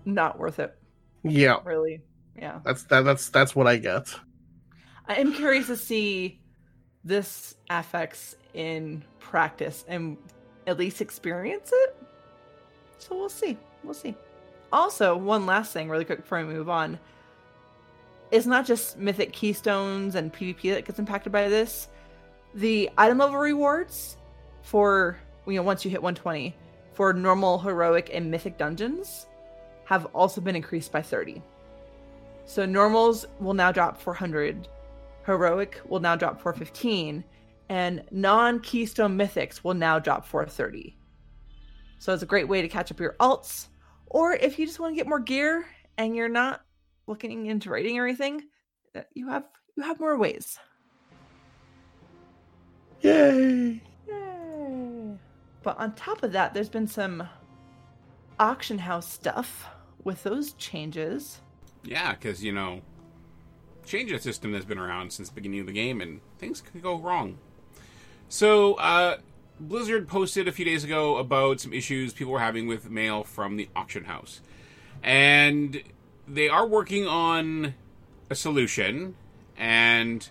[0.05, 0.77] not worth it.
[1.23, 2.01] Yeah, Really,
[2.37, 2.59] yeah.
[2.63, 4.13] that's that, that's that's what I get.
[5.07, 6.39] I am curious to see
[7.03, 10.17] this affix in practice and
[10.67, 11.95] at least experience it.
[12.99, 13.57] So we'll see.
[13.83, 14.15] We'll see.
[14.71, 16.97] Also, one last thing, really quick before we move on.
[18.31, 21.89] It's not just mythic keystones and PvP that gets impacted by this.
[22.53, 24.17] The item level rewards
[24.61, 26.55] for you know once you hit 120
[26.93, 29.27] for normal, heroic, and mythic dungeons
[29.85, 31.41] have also been increased by 30.
[32.45, 34.67] So normals will now drop 400
[35.25, 37.23] heroic will now drop 415
[37.69, 40.97] and non-keystone mythics will now drop 430
[41.99, 43.67] so it's a great way to catch up your alts
[44.07, 45.65] or if you just want to get more gear
[45.97, 46.61] and you're not
[47.07, 48.41] looking into writing or anything
[49.13, 49.43] you have
[49.75, 50.57] you have more ways
[53.01, 53.81] Yay!
[54.07, 55.17] Yay.
[55.63, 57.27] but on top of that there's been some
[58.39, 59.67] auction house stuff
[60.03, 61.41] with those changes
[61.83, 62.81] Yeah, because you know,
[63.85, 66.81] change a system that's been around since the beginning of the game, and things could
[66.81, 67.37] go wrong.
[68.29, 69.17] So, uh,
[69.59, 73.57] Blizzard posted a few days ago about some issues people were having with mail from
[73.57, 74.41] the auction house,
[75.03, 75.81] and
[76.33, 77.73] they are working on
[78.29, 79.15] a solution,
[79.57, 80.29] and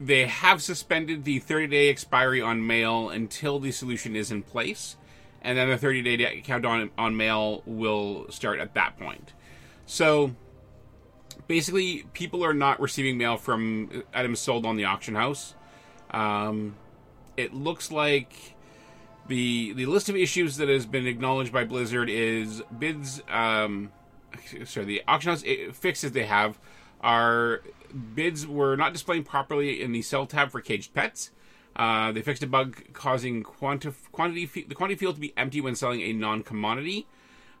[0.00, 4.96] they have suspended the 30 day expiry on mail until the solution is in place,
[5.42, 9.34] and then the 30 day countdown on mail will start at that point.
[9.84, 10.34] So
[11.46, 15.54] basically, people are not receiving mail from items sold on the auction house.
[16.10, 16.76] Um,
[17.36, 18.54] it looks like
[19.28, 23.22] the the list of issues that has been acknowledged by Blizzard is bids.
[23.28, 23.92] Um,
[24.64, 26.58] sorry, the auction house fixes they have
[27.00, 27.62] are
[28.14, 31.30] bids were not displaying properly in the sell tab for caged pets.
[31.74, 35.74] Uh, they fixed a bug causing quantif- quantity the quantity field to be empty when
[35.74, 37.06] selling a non-commodity.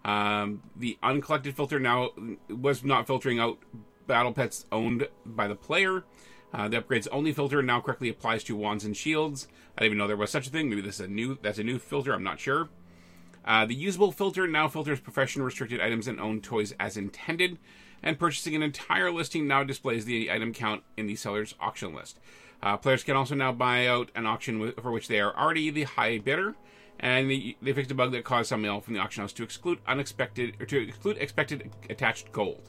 [0.04, 2.10] Um, the uncollected filter now
[2.48, 3.58] was not filtering out
[4.06, 6.04] battle pets owned by the player.
[6.54, 9.48] Uh, the upgrades only filter now correctly applies to wands and shields.
[9.76, 10.70] I didn't even know there was such a thing.
[10.70, 12.14] Maybe this is a new that's a new filter.
[12.14, 12.70] I'm not sure.
[13.46, 17.58] Uh, the usable filter now filters profession restricted items and owned toys as intended,
[18.02, 22.18] and purchasing an entire listing now displays the item count in the seller's auction list.
[22.62, 25.70] Uh, players can also now buy out an auction wi- for which they are already
[25.70, 26.54] the high bidder,
[26.98, 29.42] and they, they fixed a bug that caused some mail from the auction house to
[29.42, 32.68] exclude unexpected or to exclude expected attached gold.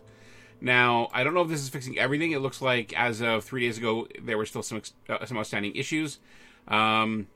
[0.59, 2.31] Now, I don't know if this is fixing everything.
[2.31, 5.37] It looks like as of three days ago, there were still some ex- uh, some
[5.37, 6.19] outstanding issues.
[6.67, 7.27] Um,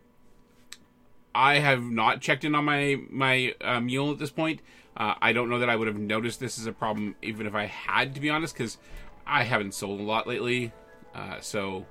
[1.34, 4.62] I have not checked in on my my uh, mule at this point.
[4.98, 7.56] Uh, I don't know that I would have noticed this as a problem, even if
[7.56, 8.78] I had, to be honest, because
[9.26, 10.74] I haven't sold a lot lately.
[11.16, 11.86] Uh, so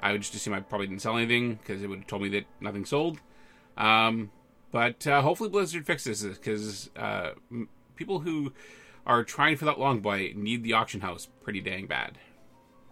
[0.00, 2.28] I would just assume I probably didn't sell anything because it would have told me
[2.30, 3.20] that nothing sold.
[3.76, 4.30] Um,
[4.70, 8.52] but uh, hopefully Blizzard fixes this because uh, m- people who
[9.06, 12.18] are trying for that long boy need the auction house pretty dang bad.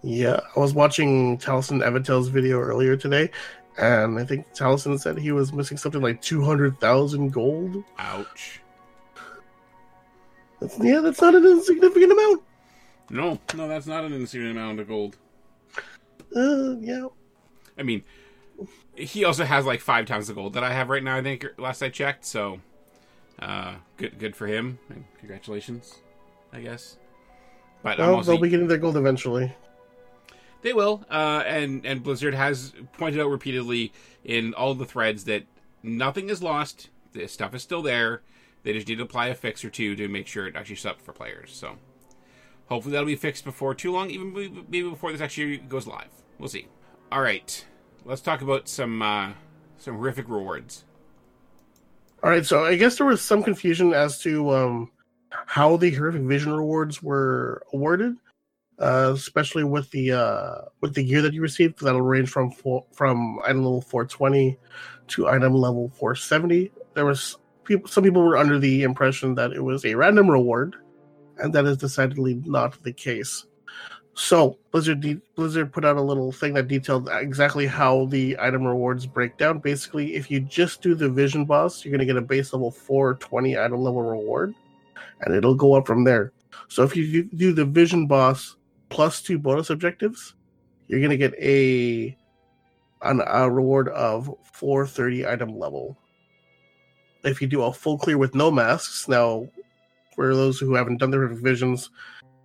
[0.03, 3.31] Yeah, I was watching Taliesin Evitel's video earlier today,
[3.79, 7.85] and I think Taliesin said he was missing something like two hundred thousand gold.
[7.99, 8.61] Ouch.
[10.61, 12.43] That's, yeah, that's not an insignificant amount.
[13.09, 15.17] No, no, that's not an insignificant amount of gold.
[16.37, 17.07] Uh, yeah.
[17.79, 18.05] I mean,
[18.95, 21.17] he also has like five times the gold that I have right now.
[21.17, 22.25] I think last I checked.
[22.25, 22.61] So,
[23.39, 24.79] uh, good, good for him.
[25.19, 25.97] Congratulations,
[26.53, 26.99] I guess.
[27.83, 29.53] But Well, they'll be getting their gold eventually.
[30.63, 31.05] They will.
[31.11, 33.93] Uh, and and Blizzard has pointed out repeatedly
[34.25, 35.45] in all the threads that
[35.83, 36.91] nothing is lost.
[37.13, 38.23] The stuff is still there.
[38.63, 41.03] They just need to apply a fix or two to make sure it actually sucks
[41.03, 41.51] for players.
[41.53, 41.77] So,
[42.69, 44.11] hopefully that'll be fixed before too long.
[44.11, 44.33] Even
[44.69, 46.11] maybe before this actually goes live.
[46.39, 46.69] We'll see.
[47.11, 47.65] All right,
[48.05, 49.33] let's talk about some uh,
[49.79, 50.85] some horrific rewards.
[52.23, 54.91] All right, so I guess there was some confusion as to um,
[55.31, 58.17] how the horrific vision rewards were awarded,
[58.81, 61.77] uh, especially with the uh, with the gear that you received.
[61.77, 64.59] 'cause That'll range from four, from item level 420
[65.09, 66.73] to item level 470.
[66.95, 70.77] There was people, some people were under the impression that it was a random reward,
[71.39, 73.47] and that is decidedly not the case.
[74.15, 78.67] So Blizzard de- Blizzard put out a little thing that detailed exactly how the item
[78.67, 79.61] rewards break down.
[79.61, 82.71] Basically, if you just do the vision boss, you're going to get a base level
[82.71, 84.55] 420 item level reward,
[85.21, 86.33] and it'll go up from there.
[86.69, 88.57] So if you do the vision boss
[88.91, 90.35] plus two bonus objectives,
[90.87, 92.17] you're to get a
[93.03, 95.97] an, a reward of 430 item level.
[97.25, 99.49] If you do a full clear with no masks, now
[100.15, 101.91] for those who haven't done the visions,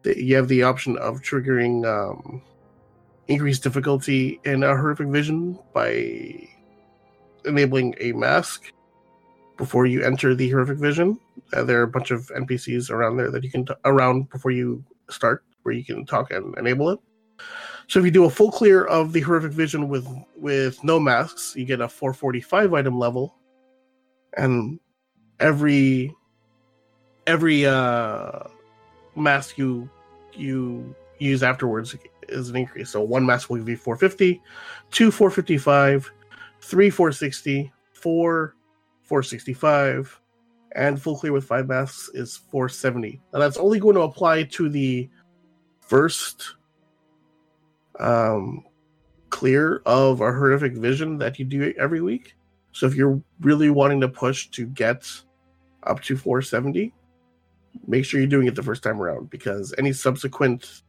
[0.03, 2.41] that you have the option of triggering um,
[3.27, 6.47] increased difficulty in a horrific vision by
[7.45, 8.71] enabling a mask
[9.57, 11.19] before you enter the horrific vision.
[11.53, 14.51] Uh, there are a bunch of NPCs around there that you can t- around before
[14.51, 16.99] you start, where you can talk and enable it.
[17.87, 21.53] So if you do a full clear of the horrific vision with with no masks,
[21.55, 23.35] you get a 445 item level,
[24.37, 24.79] and
[25.39, 26.13] every
[27.27, 28.43] every uh
[29.15, 29.89] mask you
[30.33, 31.95] you use afterwards
[32.29, 32.89] is an increase.
[32.89, 34.41] So one mask will give you 450,
[34.91, 36.11] two 455,
[36.61, 38.55] three 460, four
[39.03, 40.21] 465,
[40.75, 43.21] and full clear with five masks is 470.
[43.33, 45.09] Now that's only going to apply to the
[45.87, 46.55] first
[47.99, 48.63] um
[49.29, 52.35] clear of a horrific vision that you do every week.
[52.71, 55.09] So if you're really wanting to push to get
[55.83, 56.93] up to 470,
[57.87, 60.83] make sure you're doing it the first time around because any subsequent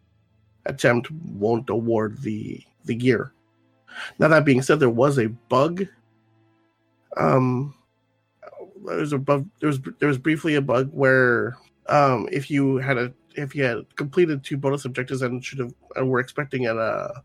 [0.67, 3.33] attempt won't award the the gear.
[4.19, 5.87] Now that being said, there was a bug.
[7.17, 7.75] Um,
[8.85, 9.49] there was a bug.
[9.61, 11.57] There was there was briefly a bug where
[11.89, 15.75] um, if you had a if you had completed two bonus objectives and should have
[15.95, 17.23] and were expecting at a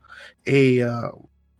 [0.47, 1.11] a uh,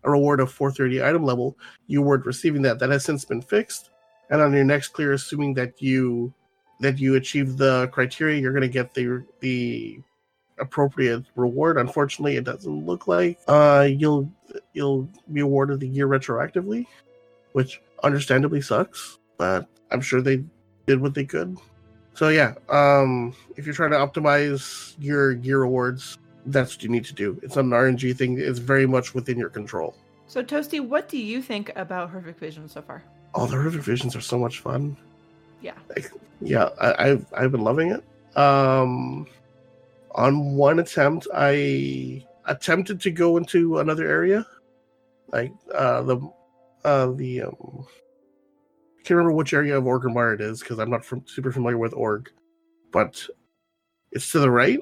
[0.04, 2.80] a reward of 430 item level, you weren't receiving that.
[2.80, 3.90] That has since been fixed.
[4.30, 6.34] And on your next clear, assuming that you
[6.80, 10.00] that you achieve the criteria, you're going to get the the
[10.60, 11.78] appropriate reward.
[11.78, 14.32] Unfortunately, it doesn't look like uh, you'll
[14.74, 16.86] you'll be awarded the gear retroactively,
[17.54, 19.20] which understandably sucks.
[19.38, 20.44] But I'm sure they
[20.88, 21.58] did what they could.
[22.14, 27.06] So yeah, um, if you're trying to optimize your gear awards, that's what you need
[27.06, 27.40] to do.
[27.44, 28.40] It's not an RNG thing.
[28.40, 29.96] It's very much within your control.
[30.28, 33.04] So, Toasty, what do you think about Horrific Vision so far?
[33.34, 34.98] Oh, the horrific visions are so much fun.
[35.62, 35.74] Yeah.
[36.42, 38.38] yeah I, I've I've been loving it.
[38.38, 39.28] Um,
[40.16, 44.46] on one attempt, I attempted to go into another area,
[45.32, 46.32] like uh, the
[46.84, 47.86] uh, the um,
[49.02, 51.80] I can't remember which area of Orgrimmar it is because I'm not from, super familiar
[51.80, 52.30] with Org,
[52.92, 53.26] but
[54.12, 54.80] it's to the right,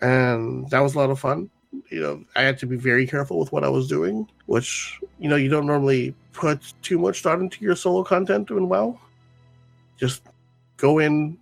[0.00, 1.50] and that was a lot of fun.
[1.90, 5.28] You know, I had to be very careful with what I was doing, which you
[5.28, 9.00] know you don't normally put too much thought into your solo content doing well.
[9.98, 10.22] Just
[10.76, 11.36] go in,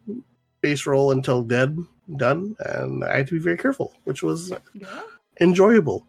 [0.62, 1.76] face roll until dead,
[2.16, 5.02] done, and I had to be very careful, which was Yeah.
[5.38, 6.06] enjoyable.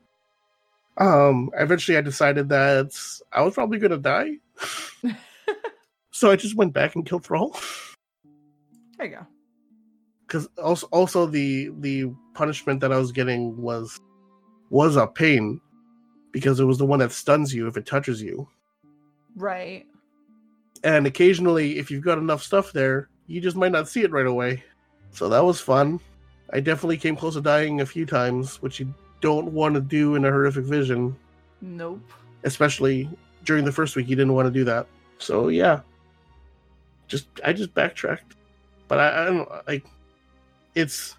[0.98, 2.98] Um, eventually I decided that
[3.34, 4.38] I was probably gonna die.
[6.12, 7.58] so I just went back and killed Thrall.
[8.98, 9.28] There you go.
[10.28, 14.00] Because also also the the punishment that I was getting was
[14.70, 15.60] was a pain
[16.32, 18.48] because it was the one that stuns you if it touches you.
[19.36, 19.86] Right.
[20.84, 24.26] and occasionally if you've got enough stuff there you just might not see it right
[24.26, 24.64] away
[25.12, 26.00] so that was fun
[26.52, 30.16] i definitely came close to dying a few times which you don't want to do
[30.16, 31.16] in a horrific vision
[31.62, 32.02] Nope.
[32.44, 33.10] especially
[33.50, 34.86] during the first week you didn't want to do that
[35.18, 35.80] so yeah
[37.08, 38.36] just i just backtracked
[38.88, 39.84] but i, I don't like
[40.76, 41.16] it's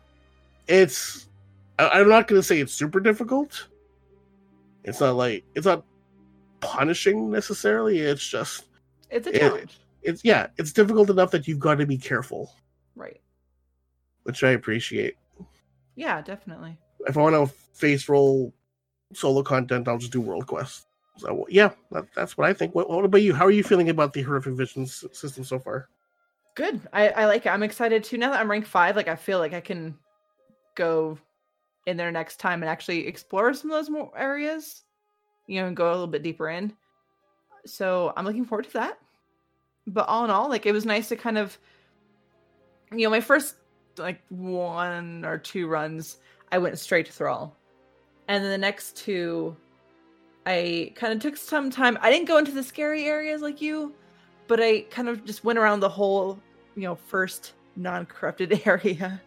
[0.68, 1.26] it's
[1.80, 3.66] I, i'm not going to say it's super difficult
[4.84, 5.84] it's not like it's not
[6.60, 8.66] punishing necessarily it's just
[9.10, 9.80] It's a It- challenge.
[10.02, 12.54] it's yeah, it's difficult enough that you've got to be careful,
[12.94, 13.20] Right.
[14.22, 15.16] which I appreciate.
[15.96, 16.78] Yeah, definitely.
[17.08, 18.54] If I want to face roll
[19.14, 20.86] solo content, I'll just do world quest.
[21.16, 22.74] So yeah, that, that's what I think.
[22.74, 23.34] What, what about you?
[23.34, 25.88] How are you feeling about the horrific visions system so far?
[26.54, 26.80] Good.
[26.92, 27.50] I, I like it.
[27.50, 28.18] I'm excited too.
[28.18, 29.96] Now that I'm rank five, like I feel like I can
[30.74, 31.18] go
[31.86, 34.82] in there next time and actually explore some of those more areas,
[35.46, 36.72] you know, and go a little bit deeper in.
[37.66, 38.98] So I'm looking forward to that.
[39.86, 41.58] But all in all, like it was nice to kind of,
[42.92, 43.56] you know, my first
[43.98, 46.18] like one or two runs,
[46.52, 47.56] I went straight to Thrall.
[48.28, 49.56] And then the next two,
[50.46, 51.98] I kind of took some time.
[52.00, 53.94] I didn't go into the scary areas like you,
[54.48, 56.38] but I kind of just went around the whole,
[56.74, 59.20] you know, first non-corrupted area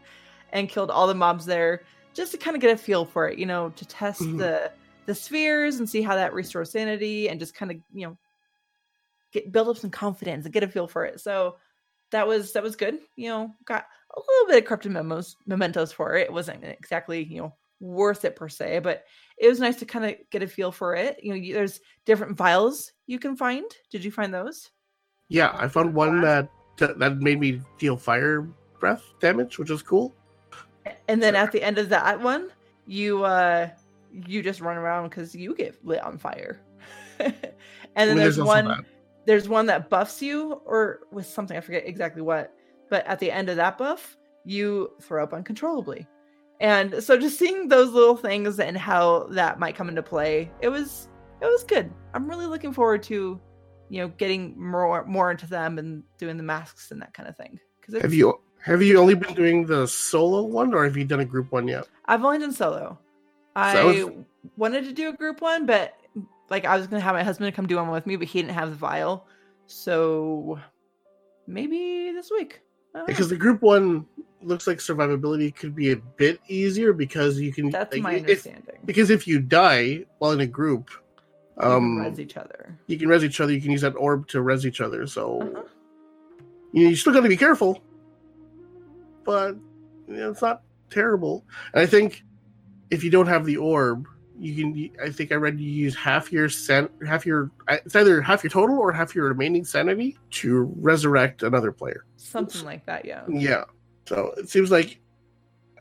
[0.52, 1.84] and killed all the mobs there
[2.14, 4.38] just to kind of get a feel for it, you know, to test Mhm.
[4.38, 4.72] the
[5.06, 8.18] the spheres and see how that restores sanity and just kind of, you know,
[9.34, 11.20] get build up some confidence and get a feel for it.
[11.20, 11.58] So
[12.12, 13.00] that was that was good.
[13.16, 13.86] You know, got
[14.16, 16.24] a little bit of corrupted memos mementos for it.
[16.28, 19.04] It wasn't exactly you know worth it per se, but
[19.44, 21.20] it was nice to kind of get a feel for it.
[21.22, 23.66] You know, you, there's different vials you can find.
[23.92, 24.72] Did you find those?
[25.28, 28.48] Yeah, I found one that that made me deal fire
[28.80, 30.16] breath damage, which was cool.
[31.10, 32.52] And then at the end of that one,
[32.88, 33.70] you uh
[34.12, 36.62] you just run around because you get lit on fire.
[37.20, 37.52] and then
[37.96, 38.86] I mean, there's also one
[39.26, 42.54] there's one that buffs you or with something I forget exactly what,
[42.90, 46.08] but at the end of that buff, you throw up uncontrollably.
[46.64, 50.70] And so just seeing those little things and how that might come into play, it
[50.70, 51.10] was
[51.42, 51.92] it was good.
[52.14, 53.40] I'm really looking forward to,
[53.90, 57.36] you know, getting more more into them and doing the masks and that kind of
[57.36, 57.60] thing.
[57.82, 61.20] Because Have you have you only been doing the solo one, or have you done
[61.20, 61.86] a group one yet?
[62.06, 62.98] I've only done solo.
[63.58, 64.10] I
[64.56, 65.98] wanted to do a group one, but
[66.50, 68.56] like I was gonna have my husband come do one with me, but he didn't
[68.56, 69.28] have the vial.
[69.66, 70.62] So
[71.46, 72.62] maybe this week.
[72.96, 73.06] Know.
[73.06, 74.06] Because the group one
[74.46, 77.70] looks like survivability could be a bit easier because you can.
[77.70, 78.78] That's like, my if- understanding.
[78.86, 80.90] because if you die while in a group,
[81.58, 82.78] You can um, res each other.
[82.88, 83.54] you can res each other.
[83.54, 85.06] You can use that orb to res each other.
[85.08, 85.64] So Uh-huh.
[86.72, 87.82] you, you still got to be careful,
[89.24, 89.56] but
[90.08, 91.46] you know, it's not terrible.
[91.74, 92.24] And I think
[92.92, 94.08] if you don't have the orb,
[94.40, 94.90] you can.
[95.04, 97.52] I think I read you use half your san, half your.
[97.70, 102.06] It's either half your total or half your remaining sanity to resurrect another player.
[102.18, 103.24] Something like that, yeah.
[103.30, 103.66] Yeah.
[104.06, 105.00] So it seems like,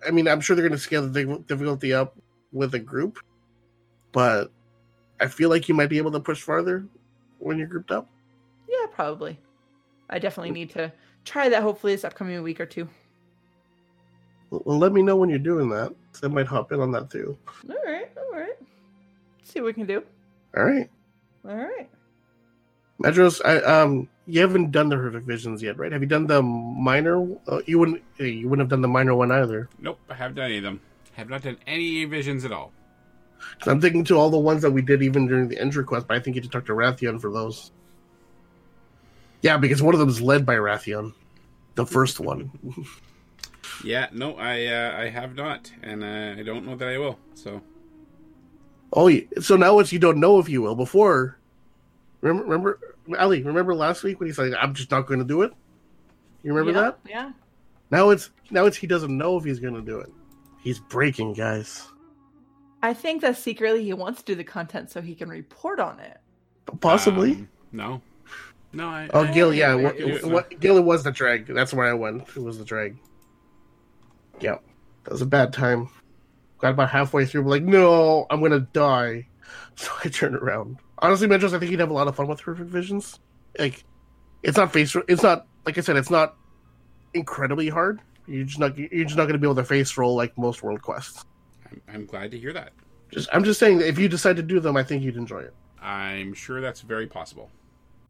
[0.06, 2.16] I mean, I'm sure they're going to scale the difficulty up
[2.52, 3.18] with a group,
[4.12, 4.52] but
[5.20, 6.86] I feel like you might be able to push farther
[7.38, 8.08] when you're grouped up.
[8.68, 9.38] Yeah, probably.
[10.10, 10.92] I definitely need to
[11.24, 12.88] try that hopefully this upcoming week or two.
[14.50, 15.94] Well, let me know when you're doing that.
[16.22, 17.38] I might hop in on that too.
[17.70, 18.56] All right, all right.
[19.44, 20.02] See what we can do.
[20.56, 20.90] All right,
[21.48, 21.88] All right.
[23.02, 23.40] Medros.
[23.44, 25.92] I um, you haven't done the horrific visions yet, right?
[25.92, 27.22] Have you done the minor?
[27.46, 28.02] Uh, you wouldn't.
[28.18, 29.68] You wouldn't have done the minor one either.
[29.78, 30.80] Nope, I haven't done any of them.
[31.14, 32.72] Have not done any visions at all.
[33.66, 36.16] I'm thinking to all the ones that we did even during the entry quest, but
[36.16, 37.72] I think you should talk to Wrathion for those.
[39.42, 41.12] Yeah, because one of them is led by Wrathion,
[41.74, 42.50] the first one.
[43.84, 47.18] Yeah, no, I uh, I have not, and uh, I don't know that I will.
[47.34, 47.62] So
[48.92, 49.10] Oh,
[49.40, 50.74] so now it's you don't know if you will.
[50.74, 51.38] Before,
[52.20, 55.42] remember, remember, Ali, remember last week when he said, "I'm just not going to do
[55.42, 55.52] it."
[56.42, 56.98] You remember yeah, that?
[57.08, 57.32] Yeah.
[57.90, 60.10] Now it's now it's he doesn't know if he's going to do it.
[60.62, 61.88] He's breaking, guys.
[62.82, 66.00] I think that secretly he wants to do the content so he can report on
[66.00, 66.18] it.
[66.80, 67.32] Possibly.
[67.32, 68.02] um, no,
[68.72, 68.88] no.
[68.88, 71.46] I, oh, I- Gil, yeah, it what, was, uh, Gil, it was the drag.
[71.46, 72.22] That's where I went.
[72.36, 72.96] It was the drag.
[74.40, 74.56] Yeah,
[75.04, 75.88] that was a bad time.
[76.58, 79.28] Got about halfway through, like, no, I'm gonna die.
[79.74, 80.76] So I turned around.
[81.02, 83.18] Honestly, Medros, I think you'd have a lot of fun with Perfect Visions.
[83.58, 83.84] Like,
[84.42, 84.96] it's not face.
[85.08, 85.96] It's not like I said.
[85.96, 86.36] It's not
[87.12, 88.00] incredibly hard.
[88.26, 88.78] You're just not.
[88.78, 91.24] You're just not gonna be able to face roll like most world quests.
[91.70, 92.72] I'm, I'm glad to hear that.
[93.10, 95.40] Just, I'm just saying that if you decide to do them, I think you'd enjoy
[95.40, 95.54] it.
[95.82, 97.50] I'm sure that's very possible.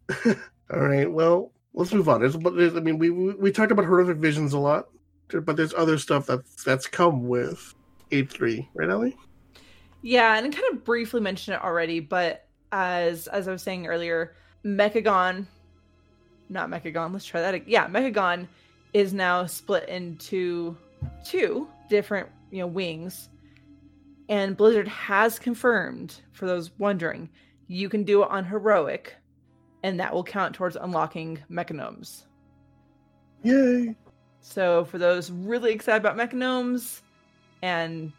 [0.26, 1.10] All right.
[1.10, 2.20] Well, let's move on.
[2.20, 4.88] There's, there's, I mean, we, we we talked about horrific visions a lot,
[5.28, 7.74] but there's other stuff that's that's come with
[8.10, 9.16] eight three, right, Ellie?
[10.02, 13.86] Yeah, and I kind of briefly mentioned it already, but as as I was saying
[13.86, 15.46] earlier, Mechagon,
[16.48, 17.12] not Mechagon.
[17.12, 17.54] Let's try that.
[17.54, 18.48] ag- Yeah, Mechagon
[18.92, 20.76] is now split into
[21.24, 23.28] two different you know wings,
[24.28, 27.28] and Blizzard has confirmed for those wondering,
[27.68, 29.14] you can do it on heroic,
[29.82, 32.24] and that will count towards unlocking Mechagnomes.
[33.42, 33.94] Yay!
[34.40, 37.00] So for those really excited about Mechagnomes
[37.62, 38.12] and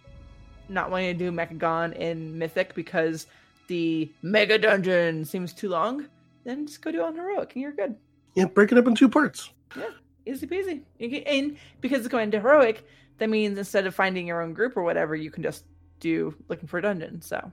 [0.69, 3.27] not wanting to do Mechagon in Mythic because
[3.73, 6.07] the Mega Dungeon seems too long,
[6.43, 7.95] then just go do it on Heroic and you're good.
[8.35, 9.49] Yeah, break it up in two parts.
[9.75, 9.89] Yeah,
[10.27, 10.81] easy peasy.
[10.99, 12.85] You can, and because it's going to Heroic,
[13.17, 15.65] that means instead of finding your own group or whatever, you can just
[15.99, 17.21] do looking for a dungeon.
[17.21, 17.51] So,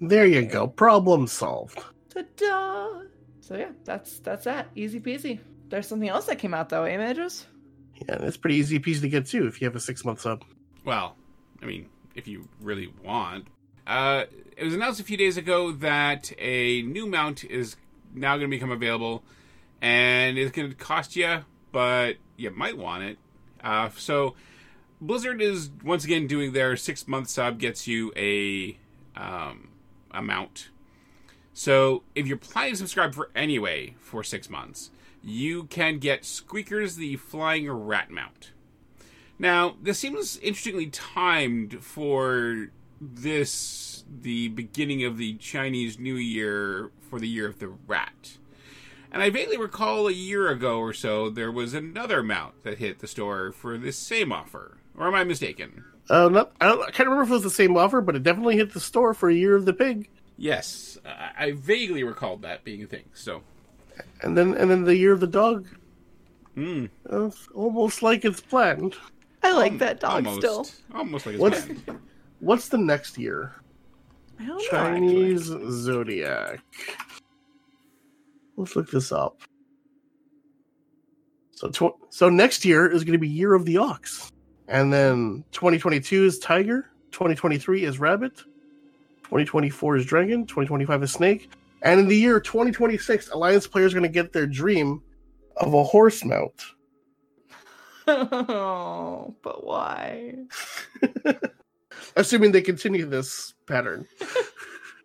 [0.00, 0.66] There you go.
[0.68, 1.78] Problem solved.
[2.10, 3.02] ta-da!
[3.40, 4.68] So yeah, that's that's that.
[4.74, 5.38] Easy peasy.
[5.68, 7.46] There's something else that came out though, eh, Medros?
[8.06, 10.20] Yeah, and it's pretty easy peasy to get too if you have a six month
[10.20, 10.44] sub.
[10.84, 11.16] Well,
[11.62, 13.46] I mean, if you really want.
[13.86, 14.24] Uh,
[14.56, 17.76] it was announced a few days ago that a new mount is
[18.14, 19.22] now going to become available,
[19.80, 23.18] and it's going to cost you, but you might want it.
[23.62, 24.34] Uh, so,
[25.00, 28.78] Blizzard is once again doing their six month sub gets you a
[29.16, 29.68] um,
[30.10, 30.68] a mount.
[31.54, 34.90] So, if you're planning to subscribe for anyway for six months,
[35.22, 38.52] you can get Squeakers the Flying Rat mount.
[39.38, 42.68] Now, this seems interestingly timed for
[43.02, 48.38] this, the beginning of the Chinese New Year for the Year of the Rat.
[49.10, 53.00] And I vaguely recall a year ago or so there was another mount that hit
[53.00, 54.78] the store for this same offer.
[54.96, 55.84] Or am I mistaken?
[56.08, 58.22] Uh, not, I, don't, I can't remember if it was the same offer, but it
[58.22, 62.42] definitely hit the store for a year of the pig, Yes, I, I vaguely recalled
[62.42, 63.04] that being a thing.
[63.14, 63.42] So,
[64.22, 65.68] and then and then the year of the dog.
[66.56, 68.96] mm, Uh, it's almost like it's planned.
[69.42, 70.66] I like that dog almost, still.
[70.94, 72.00] almost like it's What's planned.
[72.42, 73.54] What's the next year?
[74.38, 74.58] Don't know.
[74.68, 76.60] Chinese zodiac.
[78.56, 79.40] Let's look this up.
[81.52, 84.32] So, tw- so next year is going to be Year of the Ox,
[84.66, 88.36] and then 2022 is Tiger, 2023 is Rabbit,
[89.24, 91.50] 2024 is Dragon, 2025 is Snake,
[91.82, 95.02] and in the year 2026, Alliance players are going to get their dream
[95.58, 96.60] of a horse mount.
[98.08, 100.34] Oh, but why?
[102.16, 104.06] Assuming they continue this pattern.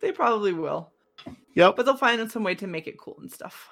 [0.00, 0.92] They probably will,
[1.54, 1.74] Yep.
[1.74, 3.68] but they'll find some way to make it cool and stuff.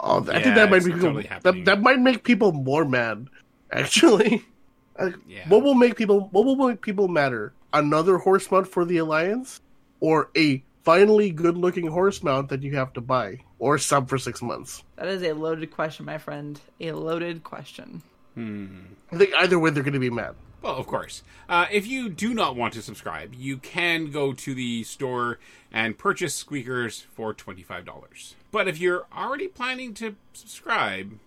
[0.00, 3.28] Oh, I Yeah, think that might be totally that, that might make people more mad.
[3.70, 4.42] Actually,
[4.98, 5.48] Like, Yeah.
[5.48, 7.52] what will make people what will make people matter?
[7.72, 9.60] Another horse mount for the alliance,
[10.00, 14.42] or a finally good-looking horse mount that you have to buy, or sub for six
[14.42, 14.82] months?
[14.96, 16.60] That is a loaded question, my friend.
[16.80, 18.02] A loaded question.
[18.34, 18.66] Hmm.
[19.12, 20.34] I think either way they're going to be mad.
[20.60, 21.22] Well, of course.
[21.48, 25.38] Uh, if you do not want to subscribe, you can go to the store
[25.72, 28.34] and purchase squeakers for $25.
[28.50, 31.18] But if you're already planning to subscribe,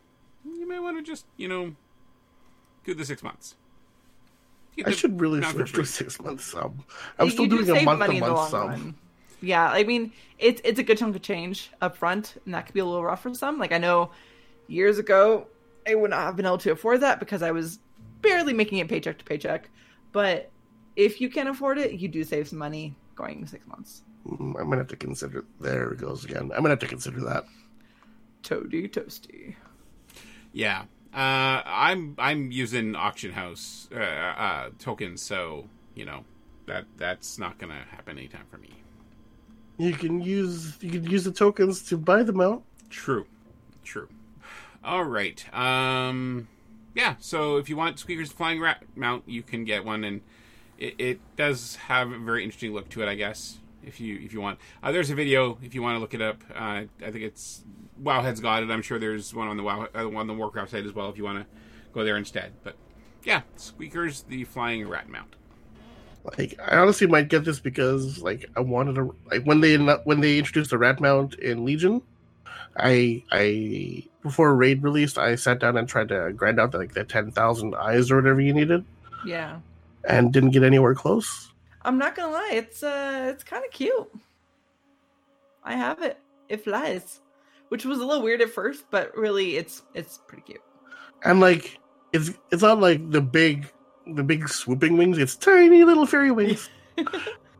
[0.45, 1.75] you may want to just, you know,
[2.83, 3.55] do the six months.
[4.75, 6.81] Get I should really mount switch to a six-month sub.
[7.19, 8.69] I'm You- still you do doing a month money to month long sub.
[8.69, 8.95] run.
[9.41, 12.73] Yeah, I mean, it's it's a good chunk of change up front, and that could
[12.73, 13.57] be a little rough for some.
[13.59, 14.11] Like I know,
[14.67, 15.47] years ago,
[15.87, 17.79] I would not have been able to afford that because I was
[18.21, 19.69] barely making it paycheck to paycheck.
[20.11, 20.51] But
[20.95, 24.03] if you can afford it, you do save some money going six months.
[24.27, 25.45] Mm, I'm gonna have to consider.
[25.59, 26.51] There it goes again.
[26.53, 27.45] I'm gonna have to consider that.
[28.43, 29.55] Toady toasty.
[30.53, 30.83] Yeah.
[31.13, 36.23] Uh, I'm I'm using auction house uh, uh, tokens, so you know
[36.67, 38.69] that that's not gonna happen anytime for me.
[39.77, 42.63] You can use you can use the tokens to buy them out.
[42.89, 43.25] True.
[43.83, 44.07] True.
[44.83, 45.43] All right.
[45.53, 46.47] Um
[46.93, 50.21] yeah, so if you want Squeaker's flying rat mount, you can get one and
[50.77, 53.59] it, it does have a very interesting look to it, I guess.
[53.83, 54.59] If you if you want.
[54.83, 56.43] Uh, there's a video if you want to look it up.
[56.53, 57.63] Uh, I think it's
[58.01, 58.69] Wowhead's got it.
[58.69, 61.17] I'm sure there's one on the Wow uh, on the Warcraft site as well if
[61.17, 61.45] you want to
[61.91, 62.53] go there instead.
[62.63, 62.75] But
[63.23, 65.35] yeah, Squeaker's the flying rat mount.
[66.37, 70.19] Like I honestly might get this because like I wanted to like when they when
[70.19, 72.03] they introduced the rat mount in Legion,
[72.77, 77.03] I I before raid released I sat down and tried to grind out like the
[77.03, 78.85] ten thousand eyes or whatever you needed
[79.25, 79.59] Yeah,
[80.07, 81.51] and didn't get anywhere close.
[81.83, 82.51] I'm not gonna lie.
[82.53, 84.11] It's uh, it's kind of cute.
[85.63, 86.19] I have it.
[86.49, 87.21] It flies,
[87.69, 90.61] which was a little weird at first, but really, it's it's pretty cute.
[91.23, 91.79] And like
[92.13, 93.71] it's it's not like the big
[94.07, 95.17] the big swooping wings.
[95.17, 96.69] It's tiny little fairy wings.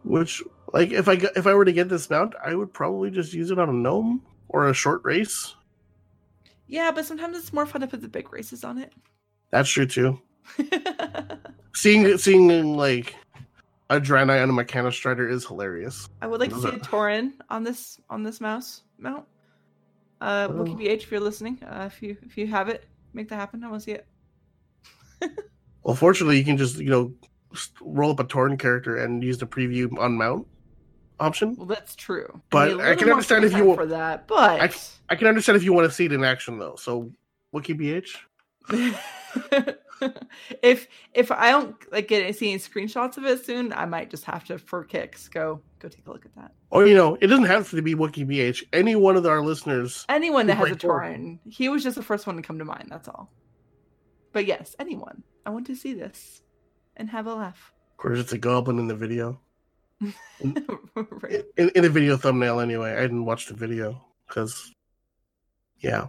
[0.04, 0.42] Which
[0.74, 3.52] like if I if I were to get this mount, I would probably just use
[3.52, 5.56] it on a gnome or a short race.
[6.68, 8.94] Yeah, but sometimes it's more fun to put the big races on it.
[9.50, 10.22] That's true too.
[11.74, 13.16] Seeing seeing like
[13.90, 16.10] a Draenei and a Mechanostrider is hilarious.
[16.22, 19.26] I would like to see a Tauren on this on this mouse mount.
[20.20, 20.54] Uh, Oh.
[20.54, 23.64] Wookie BH, if you're listening, uh, if you if you have it, make that happen.
[23.64, 24.08] I want to see it.
[25.84, 27.14] Well, fortunately, you can just you know
[27.82, 30.46] roll up a Tauren character and use the preview on mount
[31.22, 31.56] option.
[31.56, 32.42] Well, that's true.
[32.50, 34.76] But need a I can understand if you want- for that, but
[35.10, 36.76] I can understand if you want to see it in action though.
[36.76, 37.12] So
[37.52, 38.18] Wiki BH.
[40.62, 44.24] if if I don't like get see any screenshots of it soon, I might just
[44.26, 46.52] have to for kicks go go take a look at that.
[46.70, 48.64] Or you know, it doesn't have to be Wookie BH.
[48.74, 50.06] Any one of our listeners.
[50.10, 50.76] Anyone that has a.
[50.76, 52.88] Tauren, he was just the first one to come to mind.
[52.90, 53.32] That's all.
[54.34, 55.24] But yes, anyone.
[55.46, 56.42] I want to see this
[56.96, 57.74] and have a laugh.
[57.92, 59.40] Of course, it's a goblin in the video.
[60.42, 61.44] right.
[61.58, 62.94] In, in the video thumbnail, anyway.
[62.94, 64.72] I didn't watch the video because,
[65.80, 66.08] yeah,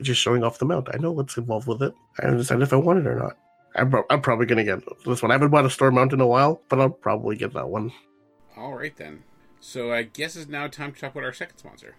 [0.00, 0.88] just showing off the mount.
[0.92, 1.94] I know what's involved with it.
[2.18, 3.36] I haven't decided if I want it or not.
[3.74, 5.30] I'm, pro- I'm probably gonna get this one.
[5.30, 7.92] I haven't bought a store mount in a while, but I'll probably get that one.
[8.56, 9.24] All right then.
[9.60, 11.96] So I guess it's now time to talk about our second sponsor.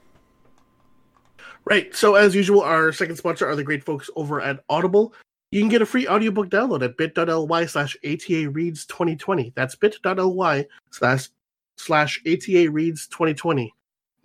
[1.65, 1.95] Right.
[1.95, 5.13] So as usual, our second sponsor are the great folks over at Audible.
[5.53, 9.53] You can get a free audiobook download at bit.ly slash ATA Reads 2020.
[9.55, 11.29] That's bit.ly slash
[11.77, 13.71] slash ATA Reads 2020.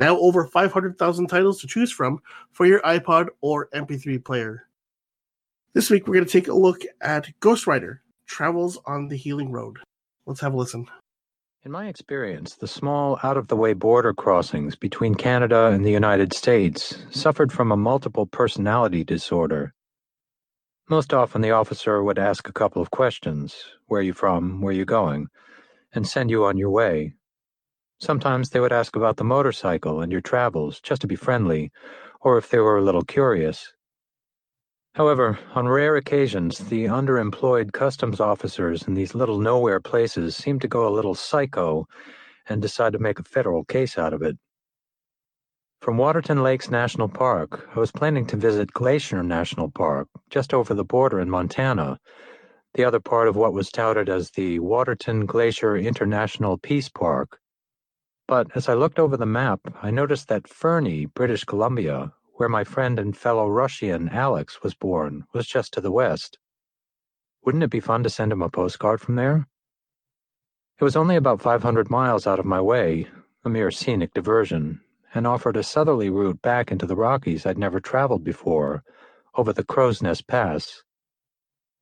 [0.00, 2.20] Now over 500,000 titles to choose from
[2.52, 4.68] for your iPod or MP3 player.
[5.74, 9.52] This week we're going to take a look at Ghost Rider, Travels on the Healing
[9.52, 9.80] Road.
[10.24, 10.86] Let's have a listen.
[11.62, 15.92] In my experience, the small, out of the way border crossings between Canada and the
[15.92, 19.74] United States suffered from a multiple personality disorder.
[20.90, 23.54] Most often, the officer would ask a couple of questions
[23.88, 25.28] where you from, where you going,
[25.92, 27.12] and send you on your way.
[28.00, 31.70] Sometimes they would ask about the motorcycle and your travels, just to be friendly,
[32.22, 33.70] or if they were a little curious.
[34.94, 40.68] However, on rare occasions, the underemployed customs officers in these little nowhere places seem to
[40.68, 41.86] go a little psycho
[42.48, 44.38] and decide to make a federal case out of it.
[45.80, 50.74] From Waterton Lakes National Park, I was planning to visit Glacier National Park, just over
[50.74, 52.00] the border in Montana,
[52.74, 57.38] the other part of what was touted as the Waterton Glacier International Peace Park.
[58.26, 62.64] But as I looked over the map, I noticed that Fernie, British Columbia, where my
[62.64, 66.38] friend and fellow Rushian Alex was born, was just to the west.
[67.44, 69.46] Wouldn't it be fun to send him a postcard from there?
[70.80, 73.06] It was only about 500 miles out of my way,
[73.44, 74.80] a mere scenic diversion,
[75.14, 78.82] and offered a southerly route back into the Rockies I'd never traveled before,
[79.34, 80.82] over the Crowsnest Pass.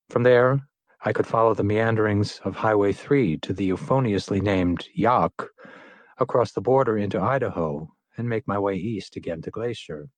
[0.09, 0.61] From there,
[1.05, 5.51] I could follow the meanderings of Highway 3 to the euphoniously named Yahk,
[6.18, 10.09] across the border into Idaho, and make my way east again to Glacier.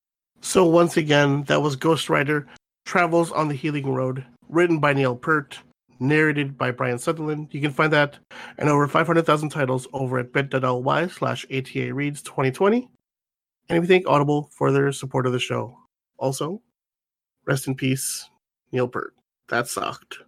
[0.41, 2.47] So once again, that was Ghost Rider
[2.85, 5.59] Travels on the Healing Road, written by Neil Peart,
[5.99, 7.49] narrated by Brian Sutherland.
[7.51, 8.17] You can find that
[8.57, 12.89] and over 500,000 titles over at bit.ly slash ATA Reads 2020.
[13.69, 15.77] And we thank Audible for their support of the show.
[16.17, 16.61] Also,
[17.45, 18.27] rest in peace,
[18.71, 19.13] Neil Peart.
[19.49, 20.19] That sucked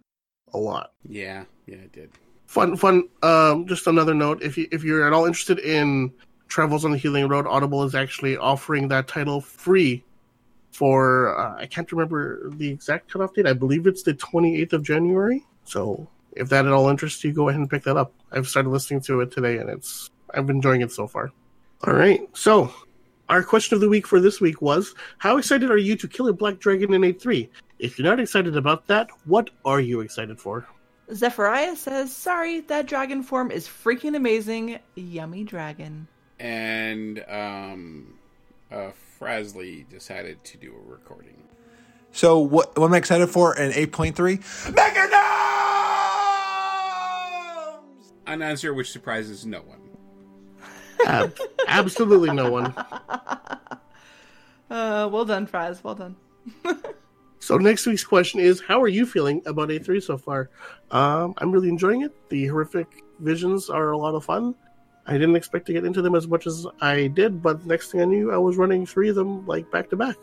[0.54, 0.92] a lot.
[1.08, 2.10] Yeah, yeah, it did.
[2.46, 3.08] Fun, fun.
[3.22, 6.12] Um, just another note: if you if you're at all interested in
[6.48, 10.04] Travels on the Healing Road, Audible is actually offering that title free
[10.70, 13.46] for uh, I can't remember the exact cutoff date.
[13.46, 15.44] I believe it's the 28th of January.
[15.64, 18.12] So if that at all interests you, go ahead and pick that up.
[18.30, 21.32] I've started listening to it today, and it's I've been enjoying it so far.
[21.84, 22.72] All right, so
[23.28, 26.28] our question of the week for this week was: How excited are you to kill
[26.28, 27.48] a black dragon in 8.3?
[27.78, 30.66] If you're not excited about that, what are you excited for?
[31.12, 34.78] Zephyriah says, "Sorry, that dragon form is freaking amazing.
[34.94, 36.08] Yummy dragon."
[36.38, 38.14] And um,
[38.70, 41.42] uh, Frasley decided to do a recording.
[42.12, 44.14] So what, what am I excited for in 8.3?
[44.72, 45.12] Mechagnomes!
[48.26, 49.81] An answer which surprises no one.
[51.06, 51.38] Ab-
[51.68, 52.74] absolutely no one.
[54.70, 55.84] Uh, well done, Fries.
[55.84, 56.16] Well done.
[57.42, 60.48] So next week's question is: How are you feeling about 8.3 so far?
[60.92, 62.12] Um, I'm really enjoying it.
[62.28, 62.86] The horrific
[63.18, 64.54] visions are a lot of fun.
[65.08, 68.00] I didn't expect to get into them as much as I did, but next thing
[68.00, 70.14] I knew, I was running three of them like back to back,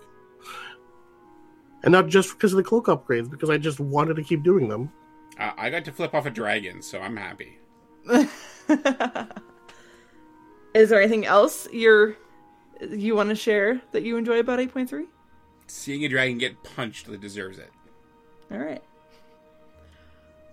[1.83, 4.69] and not just because of the cloak upgrades, because I just wanted to keep doing
[4.69, 4.89] them.
[5.37, 7.59] Uh, I got to flip off a dragon, so I'm happy.
[10.73, 12.15] Is there anything else you're
[12.89, 15.05] you want to share that you enjoy about 8.3?
[15.67, 17.71] Seeing a dragon get punched that deserves it.
[18.51, 18.83] All right.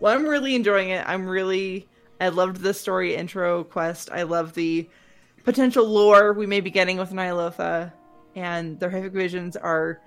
[0.01, 1.05] Well, I'm really enjoying it.
[1.07, 1.89] I'm really
[2.21, 4.11] I loved the story intro quest.
[4.11, 4.89] I love the
[5.45, 7.93] potential lore we may be getting with Ny'alotha,
[8.35, 10.01] and the horrific visions are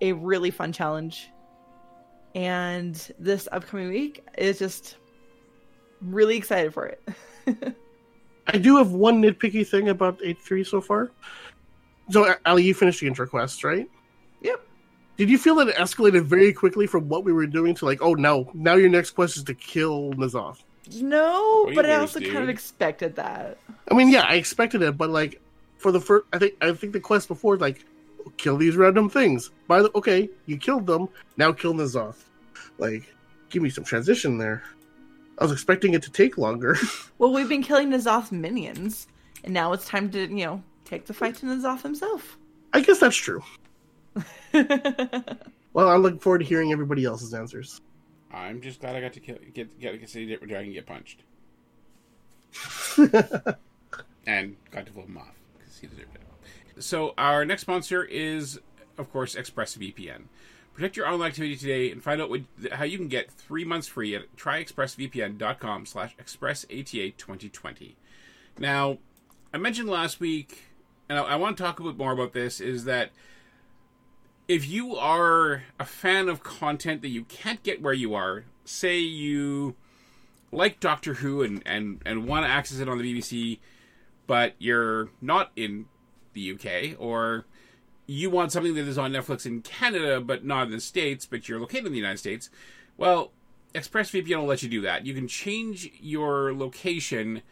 [0.00, 1.30] a really fun challenge.
[2.34, 4.96] And this upcoming week is just
[6.00, 7.08] really excited for it.
[8.52, 11.10] I do have one nitpicky thing about 8.3 so far.
[12.10, 13.88] So, Ali, you finished the intro quest, right?
[14.42, 14.66] yep.
[15.16, 18.00] Did you feel that it escalated very quickly from what we were doing to like,
[18.00, 20.62] oh no, now your next quest is to kill N'Zoth?
[21.00, 23.58] No, you but I worse, also kind of expected that.
[23.90, 25.40] I mean, yeah, I expected it, but like
[25.76, 27.84] for the first, I think I think the quest before like
[28.38, 29.50] kill these random things.
[29.68, 31.08] By the okay, you killed them.
[31.36, 32.24] Now kill N'Zoth.
[32.78, 33.14] Like,
[33.50, 34.62] give me some transition there.
[35.40, 36.76] I was expecting it to take longer.
[37.18, 39.06] Well, we've been killing N'Zoth minions,
[39.44, 42.38] and now it's time to, you know, take the fight to N'Zoth himself.
[42.72, 43.42] I guess that's true.
[45.72, 47.80] Well, I'm looking forward to hearing everybody else's answers.
[48.32, 51.22] I'm just glad I got to kill, get get to see the dragon get punched,
[54.26, 56.82] and got to flip him off because he deserved it.
[56.82, 58.60] So our next sponsor is,
[58.98, 60.22] of course, ExpressVPN.
[60.80, 62.40] Protect your online activity today and find out what,
[62.72, 67.96] how you can get three months free at tryexpressvpn.com slash expressata2020.
[68.58, 68.96] Now,
[69.52, 70.62] I mentioned last week,
[71.06, 73.10] and I, I want to talk a bit more about this, is that
[74.48, 78.98] if you are a fan of content that you can't get where you are, say
[78.98, 79.76] you
[80.50, 83.58] like Doctor Who and, and, and want to access it on the BBC,
[84.26, 85.84] but you're not in
[86.32, 87.44] the UK, or
[88.10, 91.48] you want something that is on Netflix in Canada but not in the States, but
[91.48, 92.50] you're located in the United States,
[92.96, 93.30] well,
[93.72, 95.06] ExpressVPN will let you do that.
[95.06, 97.42] You can change your location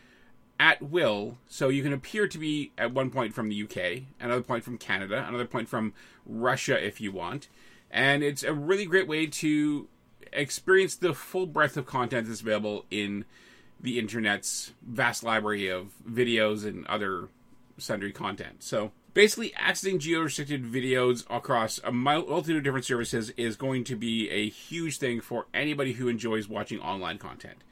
[0.59, 1.39] at will.
[1.47, 4.79] So you can appear to be at one point from the UK, another point from
[4.79, 5.93] Canada, another point from
[6.27, 7.47] Russia if you want.
[7.89, 9.87] And it's a really great way to
[10.33, 13.25] experience the full breadth of content that's available in
[13.81, 17.29] the internet's vast library of videos and other
[17.79, 18.65] sundry content.
[18.65, 24.31] So basically, accessing geo-restricted videos across a multitude of different services is going to be
[24.31, 27.65] a huge thing for anybody who enjoys watching online content.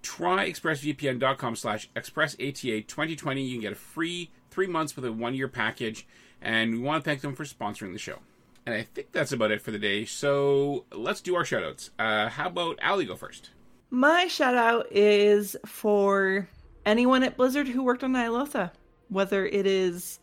[0.00, 3.48] Try expressvpn.com slash expressata2020.
[3.48, 6.06] You can get a free three months with a one-year package,
[6.40, 8.20] and we want to thank them for sponsoring the show.
[8.64, 10.04] And I think that's about it for the day.
[10.04, 11.90] So let's do our shoutouts.
[11.98, 13.50] Uh, how about Ali go first?
[13.90, 16.46] My shout out is for
[16.86, 18.70] anyone at Blizzard who worked on Ny'alotha,
[19.08, 20.20] whether it is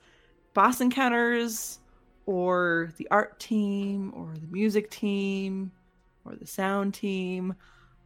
[0.53, 1.79] boss encounters
[2.25, 5.71] or the art team or the music team
[6.25, 7.55] or the sound team.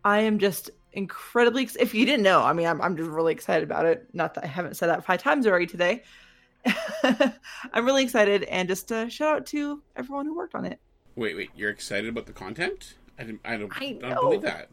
[0.04, 3.34] I am just incredibly ex- if you didn't know, I mean I'm I'm just really
[3.34, 4.08] excited about it.
[4.14, 6.04] Not that I haven't said that 5 times already today.
[7.74, 10.80] I'm really excited and just a shout out to everyone who worked on it.
[11.16, 12.96] Wait, wait, you're excited about the content?
[13.20, 14.22] I didn't I don't, I don't know.
[14.22, 14.70] believe that.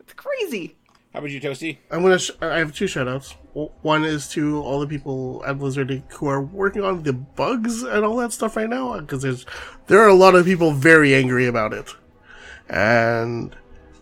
[0.00, 0.76] It's crazy.
[1.12, 1.78] How about you, Toasty?
[1.90, 2.20] I'm gonna.
[2.20, 3.34] Sh- I have two shoutouts.
[3.82, 8.04] One is to all the people at Blizzard who are working on the bugs and
[8.04, 9.44] all that stuff right now, because there's
[9.88, 11.92] there are a lot of people very angry about it,
[12.68, 13.56] and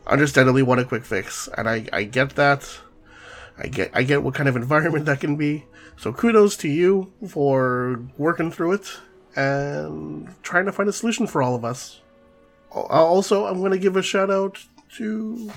[0.07, 1.49] understandably want a quick fix.
[1.57, 2.79] And I I get that.
[3.57, 5.65] I get I get what kind of environment that can be.
[5.97, 8.99] So kudos to you for working through it
[9.35, 12.01] and trying to find a solution for all of us.
[12.71, 14.59] Also, I'm going to give a shout out
[14.97, 15.51] to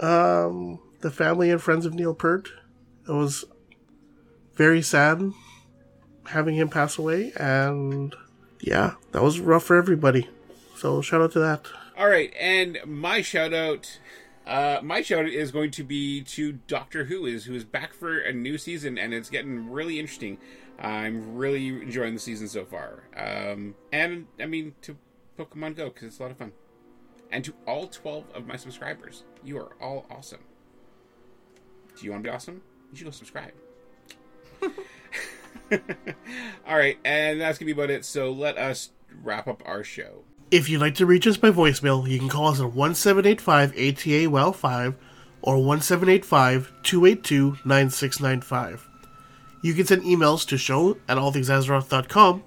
[0.00, 2.48] um, the family and friends of Neil Peart.
[3.08, 3.44] It was
[4.54, 5.32] very sad
[6.28, 8.14] having him pass away, and
[8.60, 10.28] yeah, that was rough for everybody.
[10.76, 11.66] So shout out to that.
[11.96, 13.98] All right, and my shout out,
[14.46, 17.92] uh, my shout out is going to be to Doctor Who is who is back
[17.92, 20.38] for a new season, and it's getting really interesting.
[20.78, 24.96] I'm really enjoying the season so far, um, and I mean to
[25.38, 26.52] Pokemon Go because it's a lot of fun,
[27.32, 30.40] and to all 12 of my subscribers, you are all awesome.
[31.96, 32.62] Do you want to be awesome?
[32.92, 33.52] You should go subscribe.
[35.72, 38.04] all right, and that's gonna be about it.
[38.04, 38.90] So let us
[39.22, 40.24] wrap up our show.
[40.50, 44.30] If you'd like to reach us by voicemail, you can call us at 1785 ATA
[44.30, 44.94] WOW 5
[45.40, 48.88] or 1785 282 9695.
[49.62, 52.44] You can send emails to show at allthingsazeroth.com.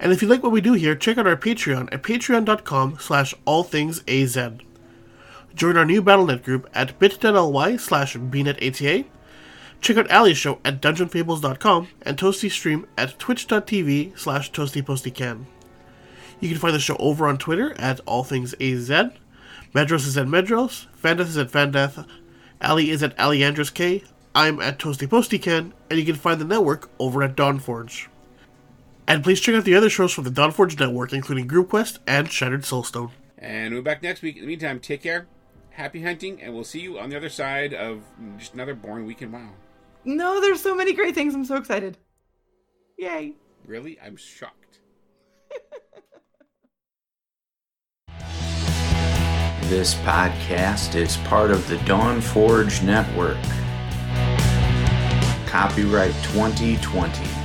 [0.00, 3.34] And if you like what we do here, check out our Patreon at patreon.com slash
[3.46, 4.62] allthingsaz.
[5.54, 9.04] Join our new Battle.net group at bit.ly slash bnetata.
[9.82, 15.44] Check out Ali's show at dungeonfables.com and Toasty's stream at twitch.tv slash toastypostycan.
[16.40, 19.12] You can find the show over on Twitter at allthingsaz.
[19.74, 20.86] Medros is at Medros.
[20.96, 22.06] Fandeth is at Fandeth,
[22.62, 24.02] Ali is at Aliandros K.
[24.34, 28.06] I'm at Toasty Postycan, and you can find the network over at Dawnforge.
[29.10, 32.30] And please check out the other shows from the Dawnforge network, including Group Quest and
[32.30, 33.10] Shattered Soulstone.
[33.38, 34.36] And we'll be back next week.
[34.36, 35.26] In the meantime, take care,
[35.70, 38.04] happy hunting, and we'll see you on the other side of
[38.38, 39.50] just another boring week in WoW.
[40.04, 41.34] No, there's so many great things.
[41.34, 41.98] I'm so excited.
[42.98, 43.32] Yay.
[43.66, 43.98] Really?
[44.00, 44.78] I'm shocked.
[49.64, 53.36] This podcast is part of the Dawn Forge Network.
[55.46, 57.39] Copyright 2020.